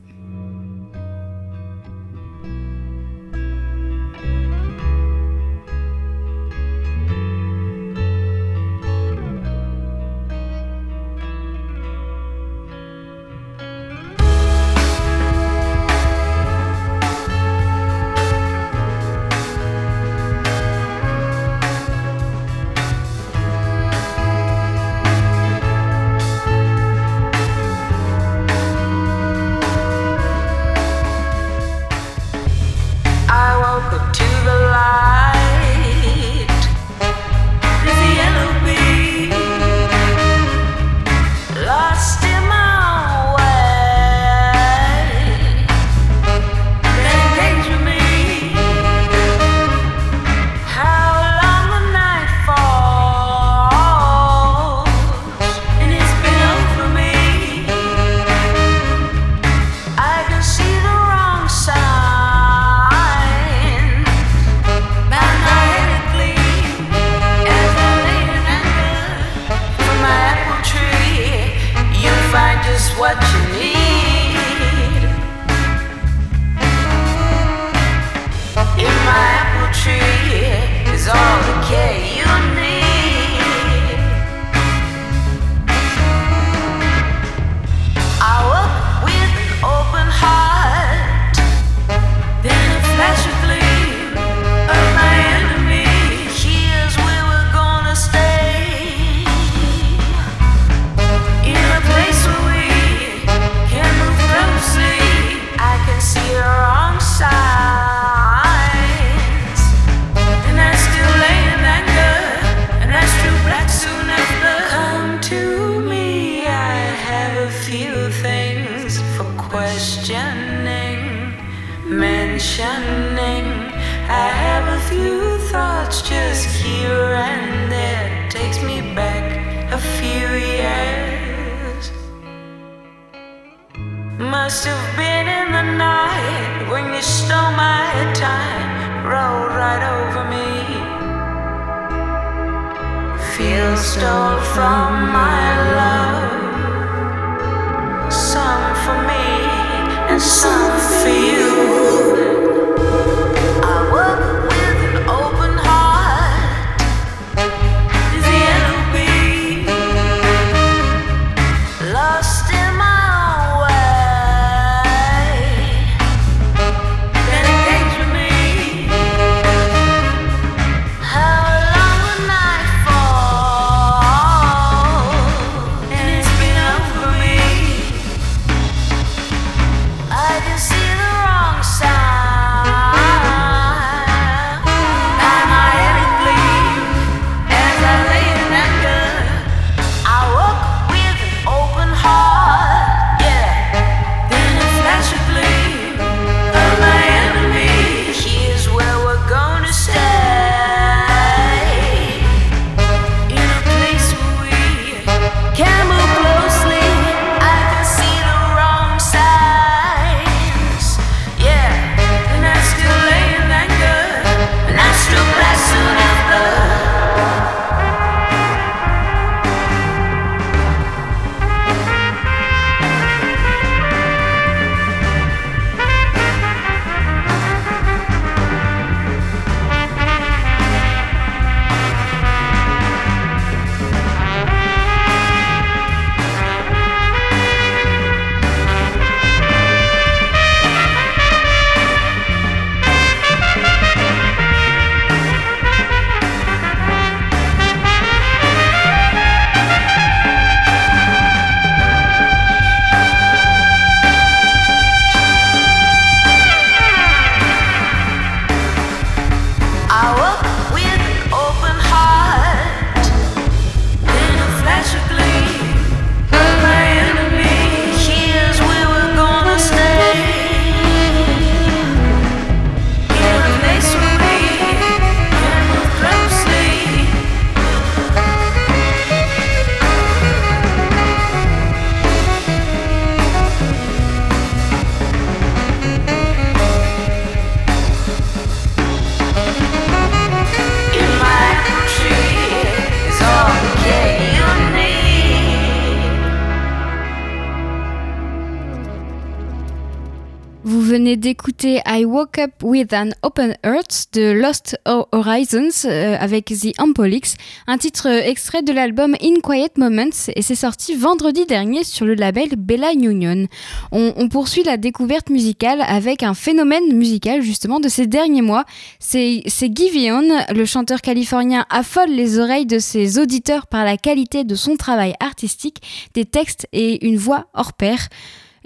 I 301.98 302.06
Woke 302.06 302.38
Up 302.38 302.52
with 302.62 302.94
an 302.94 303.10
Open 303.24 303.56
Earth 303.66 304.14
de 304.14 304.32
Lost 304.32 304.80
Horizons 304.86 305.86
euh, 305.86 306.16
avec 306.20 306.46
The 306.46 306.80
Ampolix, 306.80 307.34
un 307.66 307.80
titre 307.80 308.06
extrait 308.06 308.62
de 308.62 308.72
l'album 308.72 309.16
In 309.20 309.40
Quiet 309.42 309.72
Moments 309.78 310.30
et 310.36 310.44
c'est 310.44 310.54
sorti 310.54 310.94
vendredi 310.94 311.48
dernier 311.48 311.84
sur 311.84 312.06
le 312.06 312.14
label 312.14 312.50
Bella 312.56 312.94
Union. 312.94 313.48
On, 313.92 314.30
poursuit 314.30 314.62
la 314.62 314.78
découverte 314.78 315.32
musicale 315.32 315.82
avec 315.82 316.22
un 316.22 316.36
phénomène 316.36 316.94
musical 316.94 317.42
justement 317.42 317.80
de 317.80 317.88
ces 317.88 318.06
derniers 318.06 318.44
mois. 318.44 318.66
C'est 319.00 319.42
Giveon, 319.48 320.30
le 320.54 320.66
chanteur 320.66 321.02
californien 321.02 321.66
affole 321.72 322.10
les 322.10 322.38
oreilles 322.38 322.68
de 322.68 322.78
ses 322.78 323.18
auditeurs 323.18 323.66
par 323.66 323.84
la 323.84 323.98
qualité 323.98 324.44
de 324.44 324.54
son 324.54 324.76
travail 324.76 325.16
artistique, 325.20 325.82
des 326.14 326.26
textes 326.26 326.68
et 326.74 327.08
une 327.08 327.18
voix 327.18 327.48
hors 327.56 327.74
pair. 327.74 327.98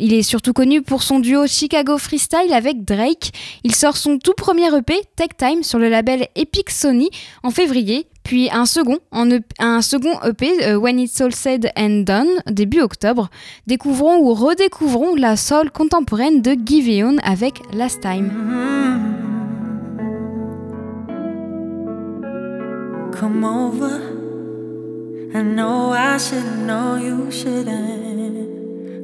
Il 0.04 0.16
est 0.16 0.24
surtout 0.24 0.52
connu 0.52 0.82
pour 0.82 1.04
son 1.04 1.20
duo 1.20 1.46
Chicago 1.46 2.00
Freestyle 2.00 2.54
avec 2.54 2.84
Drake. 2.86 3.32
Il 3.64 3.76
sort 3.76 3.98
son 3.98 4.18
tout 4.18 4.34
premier 4.36 4.76
EP, 4.76 4.96
Tech 5.16 5.30
Time, 5.38 5.62
sur 5.62 5.78
le 5.78 5.90
label 5.90 6.26
Epic 6.36 6.72
Sony 6.72 7.12
en 7.44 7.52
février, 7.52 8.08
puis 8.24 8.50
un 8.52 8.66
second, 8.66 8.98
EP, 9.14 9.44
second 9.84 10.20
EP, 10.28 10.66
euh, 10.66 10.76
When 10.76 11.00
It's 11.00 11.22
All 11.22 11.36
Said 11.36 11.70
and 11.78 12.02
Done, 12.08 12.30
début 12.48 12.82
octobre. 12.82 13.30
Découvrons 13.68 14.18
ou 14.18 14.34
redécouvrons 14.34 15.14
la 15.14 15.38
soul 15.38 15.70
contemporaine 15.70 16.42
de 16.42 16.56
Giveon 16.66 17.18
avec 17.24 17.62
Last 17.72 18.02
Time. 18.02 18.32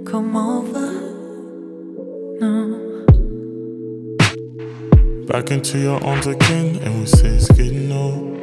Come 0.08 0.38
over. 0.38 0.89
No. 2.39 3.05
Back 5.26 5.51
into 5.51 5.80
your 5.80 6.01
arms 6.01 6.28
again, 6.28 6.78
and 6.78 6.99
we 6.99 7.05
say 7.05 7.28
it's 7.28 7.51
getting 7.51 7.91
old. 7.91 8.38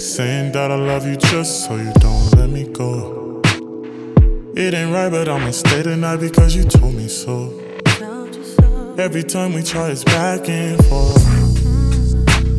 Saying 0.00 0.52
that 0.52 0.70
I 0.70 0.76
love 0.76 1.06
you 1.06 1.16
just 1.16 1.66
so 1.66 1.76
you 1.76 1.92
don't 2.00 2.34
let 2.36 2.48
me 2.48 2.64
go. 2.64 3.42
It 4.56 4.72
ain't 4.72 4.90
right, 4.90 5.10
but 5.10 5.28
I'ma 5.28 5.50
stay 5.50 5.82
tonight 5.82 6.16
because 6.16 6.56
you 6.56 6.64
told 6.64 6.94
me 6.94 7.08
so. 7.08 7.52
Every 8.96 9.24
time 9.24 9.52
we 9.52 9.62
try, 9.62 9.90
it's 9.90 10.02
back 10.04 10.48
and 10.48 10.82
forth. 10.86 11.24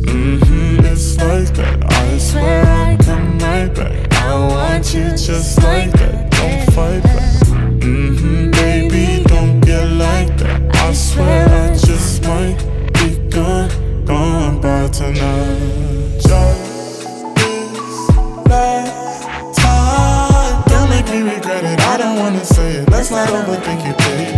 Mm-hmm, 0.06 0.86
it's 0.86 1.16
like 1.18 1.52
that. 1.56 1.92
I 1.92 2.18
swear 2.18 2.64
I'll 2.64 2.98
come 2.98 3.38
right 3.40 3.74
back. 3.74 4.12
I 4.14 4.46
want 4.46 4.94
you 4.94 5.10
just 5.10 5.58
like 5.58 5.90
that. 5.92 6.30
Don't 6.30 6.72
fight 6.72 7.02
back. 7.02 7.39
Mm-hmm, 7.80 8.50
baby, 8.50 9.24
don't 9.24 9.60
get 9.60 9.86
like 9.86 10.36
that. 10.36 10.76
I 10.76 10.92
swear 10.92 11.48
I 11.48 11.74
just 11.74 12.22
might 12.24 12.58
be 12.92 13.16
gone, 13.30 13.70
gone 14.04 14.60
by 14.60 14.86
tonight. 14.88 16.20
Just 16.20 17.00
this 17.36 18.10
last 18.46 19.58
time. 19.58 20.62
Don't 20.68 20.90
make 20.90 21.06
me 21.06 21.22
regret 21.22 21.64
it. 21.64 21.80
I 21.80 21.96
don't 21.96 22.18
wanna 22.18 22.44
say 22.44 22.82
it. 22.82 22.90
Let's 22.90 23.10
not 23.10 23.28
overthink 23.30 23.80
it, 23.88 23.96
baby. 23.96 24.28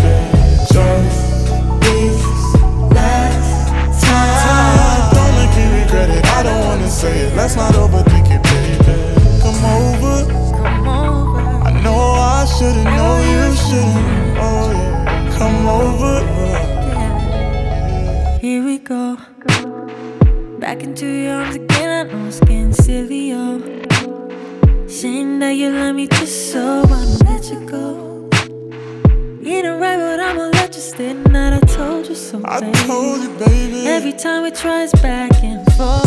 Just 0.70 1.50
this 1.82 2.22
last 2.94 4.04
time. 4.04 5.14
Don't 5.14 5.34
make 5.34 5.56
me 5.58 5.82
regret 5.82 6.10
it. 6.10 6.24
I 6.26 6.42
don't 6.44 6.64
wanna 6.66 6.88
say 6.88 7.26
it. 7.26 7.34
Let's 7.34 7.56
not 7.56 7.74
overthink 7.74 8.30
it, 8.30 8.40
baby. 8.44 9.42
Come 9.42 9.64
over. 9.64 9.91
Shouldn't 12.62 12.84
know 12.84 13.14
you 13.32 13.56
shouldn't. 13.56 14.38
Oh 14.38 14.70
yeah, 14.70 15.36
come 15.36 15.66
over. 15.66 16.14
Here 18.38 18.62
we 18.64 18.78
go. 18.78 19.16
Back 20.60 20.84
into 20.84 21.06
your 21.06 21.42
arms 21.42 21.56
again. 21.56 21.90
I 21.90 22.12
know 22.12 22.26
it's 22.28 22.38
getting 22.38 22.72
silly, 22.72 23.30
yo. 23.30 23.58
Saying 24.86 25.40
that 25.40 25.54
you 25.56 25.70
love 25.70 25.96
me 25.96 26.06
just 26.06 26.52
so 26.52 26.82
I'ma 26.82 27.00
let 27.26 27.50
you 27.50 27.60
go. 27.66 28.30
You 29.42 29.50
ain't 29.56 29.80
right, 29.80 29.98
but 29.98 30.20
I'ma 30.20 30.44
let 30.58 30.72
you 30.76 30.80
stay 30.80 31.14
tonight. 31.14 31.54
I 31.54 31.60
told 31.66 32.06
you 32.08 32.14
so, 32.14 32.40
I 32.44 32.60
told 32.86 33.22
you, 33.22 33.30
baby. 33.44 33.88
Every 33.88 34.12
time 34.12 34.44
we 34.44 34.52
try, 34.52 34.84
it's 34.84 34.92
back 35.02 35.32
and 35.42 35.64
forth. 35.72 36.04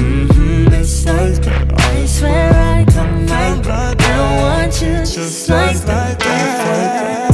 Mm-hmm, 0.00 0.72
it's 0.72 1.04
like 1.04 1.42
that. 1.44 1.78
I 1.78 2.06
swear 2.06 2.52
I 2.54 2.86
come 2.90 3.26
right 3.26 3.62
back. 3.62 4.03
I 4.34 4.42
want 4.42 4.82
you 4.82 4.96
just 4.98 5.48
like 5.48 5.76
that. 5.82 6.18
Mm-hmm, 6.18 7.33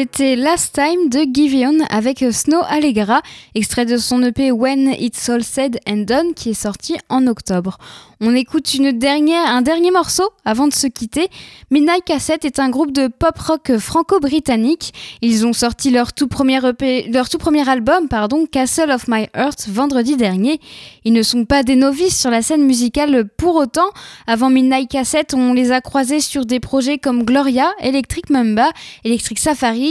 C'était 0.00 0.36
Last 0.36 0.74
Time 0.74 1.08
de 1.08 1.26
Giveon 1.28 1.84
avec 1.90 2.24
Snow 2.30 2.60
Allegra, 2.68 3.20
extrait 3.56 3.84
de 3.84 3.96
son 3.96 4.22
EP 4.22 4.52
When 4.52 4.94
It's 4.96 5.28
All 5.28 5.42
Said 5.42 5.80
and 5.88 6.04
Done 6.06 6.34
qui 6.36 6.50
est 6.50 6.54
sorti 6.54 6.94
en 7.08 7.26
octobre. 7.26 7.78
On 8.20 8.34
écoute 8.34 8.74
une 8.74 8.90
dernière, 8.90 9.46
un 9.46 9.62
dernier 9.62 9.92
morceau 9.92 10.28
avant 10.44 10.66
de 10.66 10.72
se 10.72 10.88
quitter. 10.88 11.28
Midnight 11.70 12.04
Cassette 12.04 12.44
est 12.44 12.58
un 12.58 12.68
groupe 12.68 12.90
de 12.90 13.06
pop 13.06 13.38
rock 13.38 13.76
franco-britannique. 13.78 14.92
Ils 15.22 15.46
ont 15.46 15.52
sorti 15.52 15.90
leur 15.90 16.12
tout 16.12 16.26
premier 16.26 16.58
EP, 16.66 17.08
leur 17.12 17.28
tout 17.28 17.38
premier 17.38 17.68
album, 17.68 18.08
pardon, 18.08 18.46
Castle 18.46 18.90
of 18.90 19.06
My 19.06 19.28
Earth, 19.36 19.68
vendredi 19.68 20.16
dernier. 20.16 20.60
Ils 21.04 21.12
ne 21.12 21.22
sont 21.22 21.44
pas 21.44 21.62
des 21.62 21.76
novices 21.76 22.20
sur 22.20 22.30
la 22.30 22.42
scène 22.42 22.64
musicale 22.64 23.28
pour 23.36 23.54
autant. 23.54 23.90
Avant 24.26 24.50
Midnight 24.50 24.90
Cassette, 24.90 25.34
on 25.34 25.52
les 25.52 25.70
a 25.70 25.80
croisés 25.80 26.20
sur 26.20 26.44
des 26.44 26.58
projets 26.58 26.98
comme 26.98 27.22
Gloria, 27.22 27.72
Electric 27.80 28.30
Mamba, 28.30 28.68
Electric 29.04 29.38
Safari, 29.38 29.87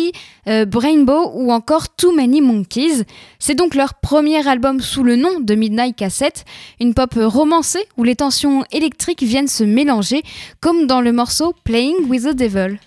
euh, 0.48 0.66
Brainbow 0.66 1.32
ou 1.34 1.52
encore 1.52 1.90
Too 1.90 2.14
Many 2.16 2.42
Monkeys. 2.42 3.04
C'est 3.40 3.56
donc 3.56 3.76
leur 3.76 3.96
premier 3.96 4.48
album 4.48 4.82
sous 4.82 5.04
le 5.04 5.16
nom 5.16 5.40
de 5.40 5.56
Midnight 5.56 5.96
Cassette, 5.96 6.46
une 6.80 6.94
pop 6.94 7.14
romancée 7.16 7.86
où 7.98 8.04
les 8.04 8.16
tensions 8.16 8.64
électriques 8.72 9.24
viennent 9.24 9.48
se 9.48 9.64
mélanger, 9.64 10.24
comme 10.60 10.88
dans 10.88 11.02
le 11.02 11.12
morceau 11.12 11.54
Playing 11.64 12.08
with 12.08 12.24
the 12.24 12.36
Devil. 12.36 12.78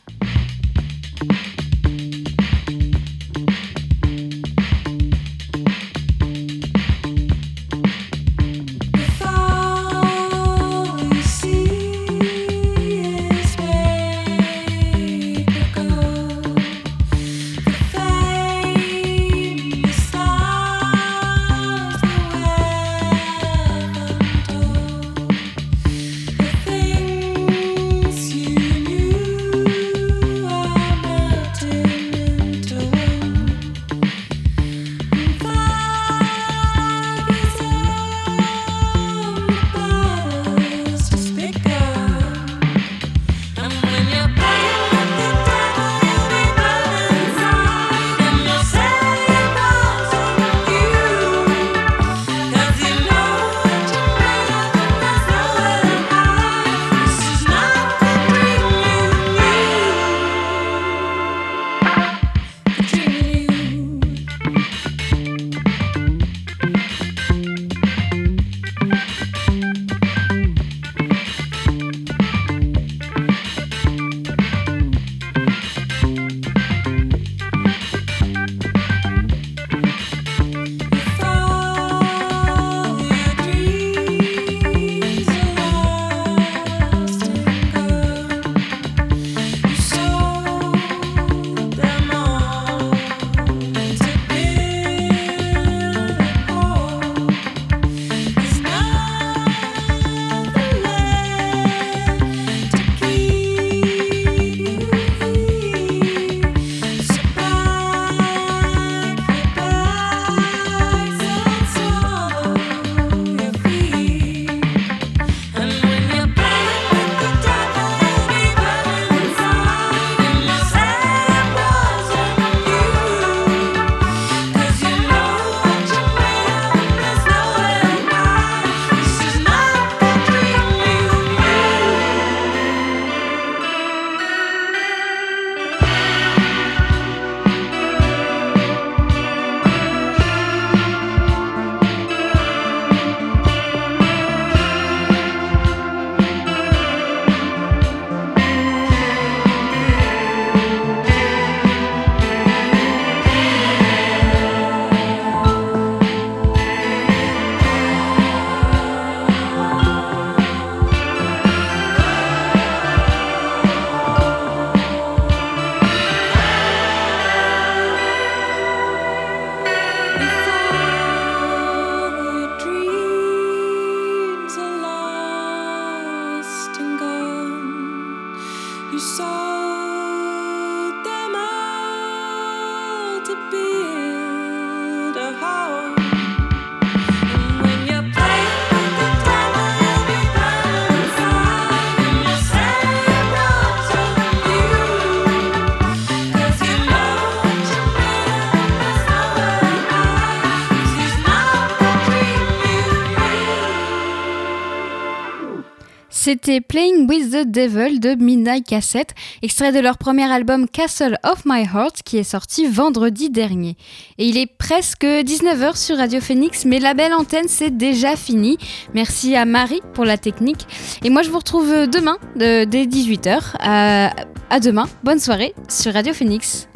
C'était 206.30 206.60
Playing 206.60 207.08
with 207.08 207.32
the 207.32 207.44
Devil 207.44 207.98
de 207.98 208.14
Midnight 208.14 208.64
Cassette, 208.64 209.16
extrait 209.42 209.72
de 209.72 209.80
leur 209.80 209.98
premier 209.98 210.30
album 210.30 210.68
Castle 210.68 211.18
of 211.24 211.42
My 211.44 211.64
Heart 211.64 212.04
qui 212.04 212.18
est 212.18 212.22
sorti 212.22 212.68
vendredi 212.68 213.30
dernier. 213.30 213.76
Et 214.16 214.28
il 214.28 214.38
est 214.38 214.46
presque 214.46 215.02
19h 215.02 215.76
sur 215.76 215.96
Radio 215.96 216.20
Phoenix, 216.20 216.66
mais 216.66 216.78
la 216.78 216.94
belle 216.94 217.14
antenne 217.14 217.48
c'est 217.48 217.76
déjà 217.76 218.14
fini. 218.14 218.58
Merci 218.94 219.34
à 219.34 219.44
Marie 219.44 219.80
pour 219.92 220.04
la 220.04 220.18
technique. 220.18 220.68
Et 221.02 221.10
moi 221.10 221.22
je 221.22 221.30
vous 221.30 221.38
retrouve 221.38 221.88
demain 221.88 222.16
dès 222.36 222.64
18h. 222.64 223.56
à 223.58 224.60
demain, 224.60 224.88
bonne 225.02 225.18
soirée 225.18 225.52
sur 225.68 225.92
Radio 225.94 226.14
Phoenix. 226.14 226.68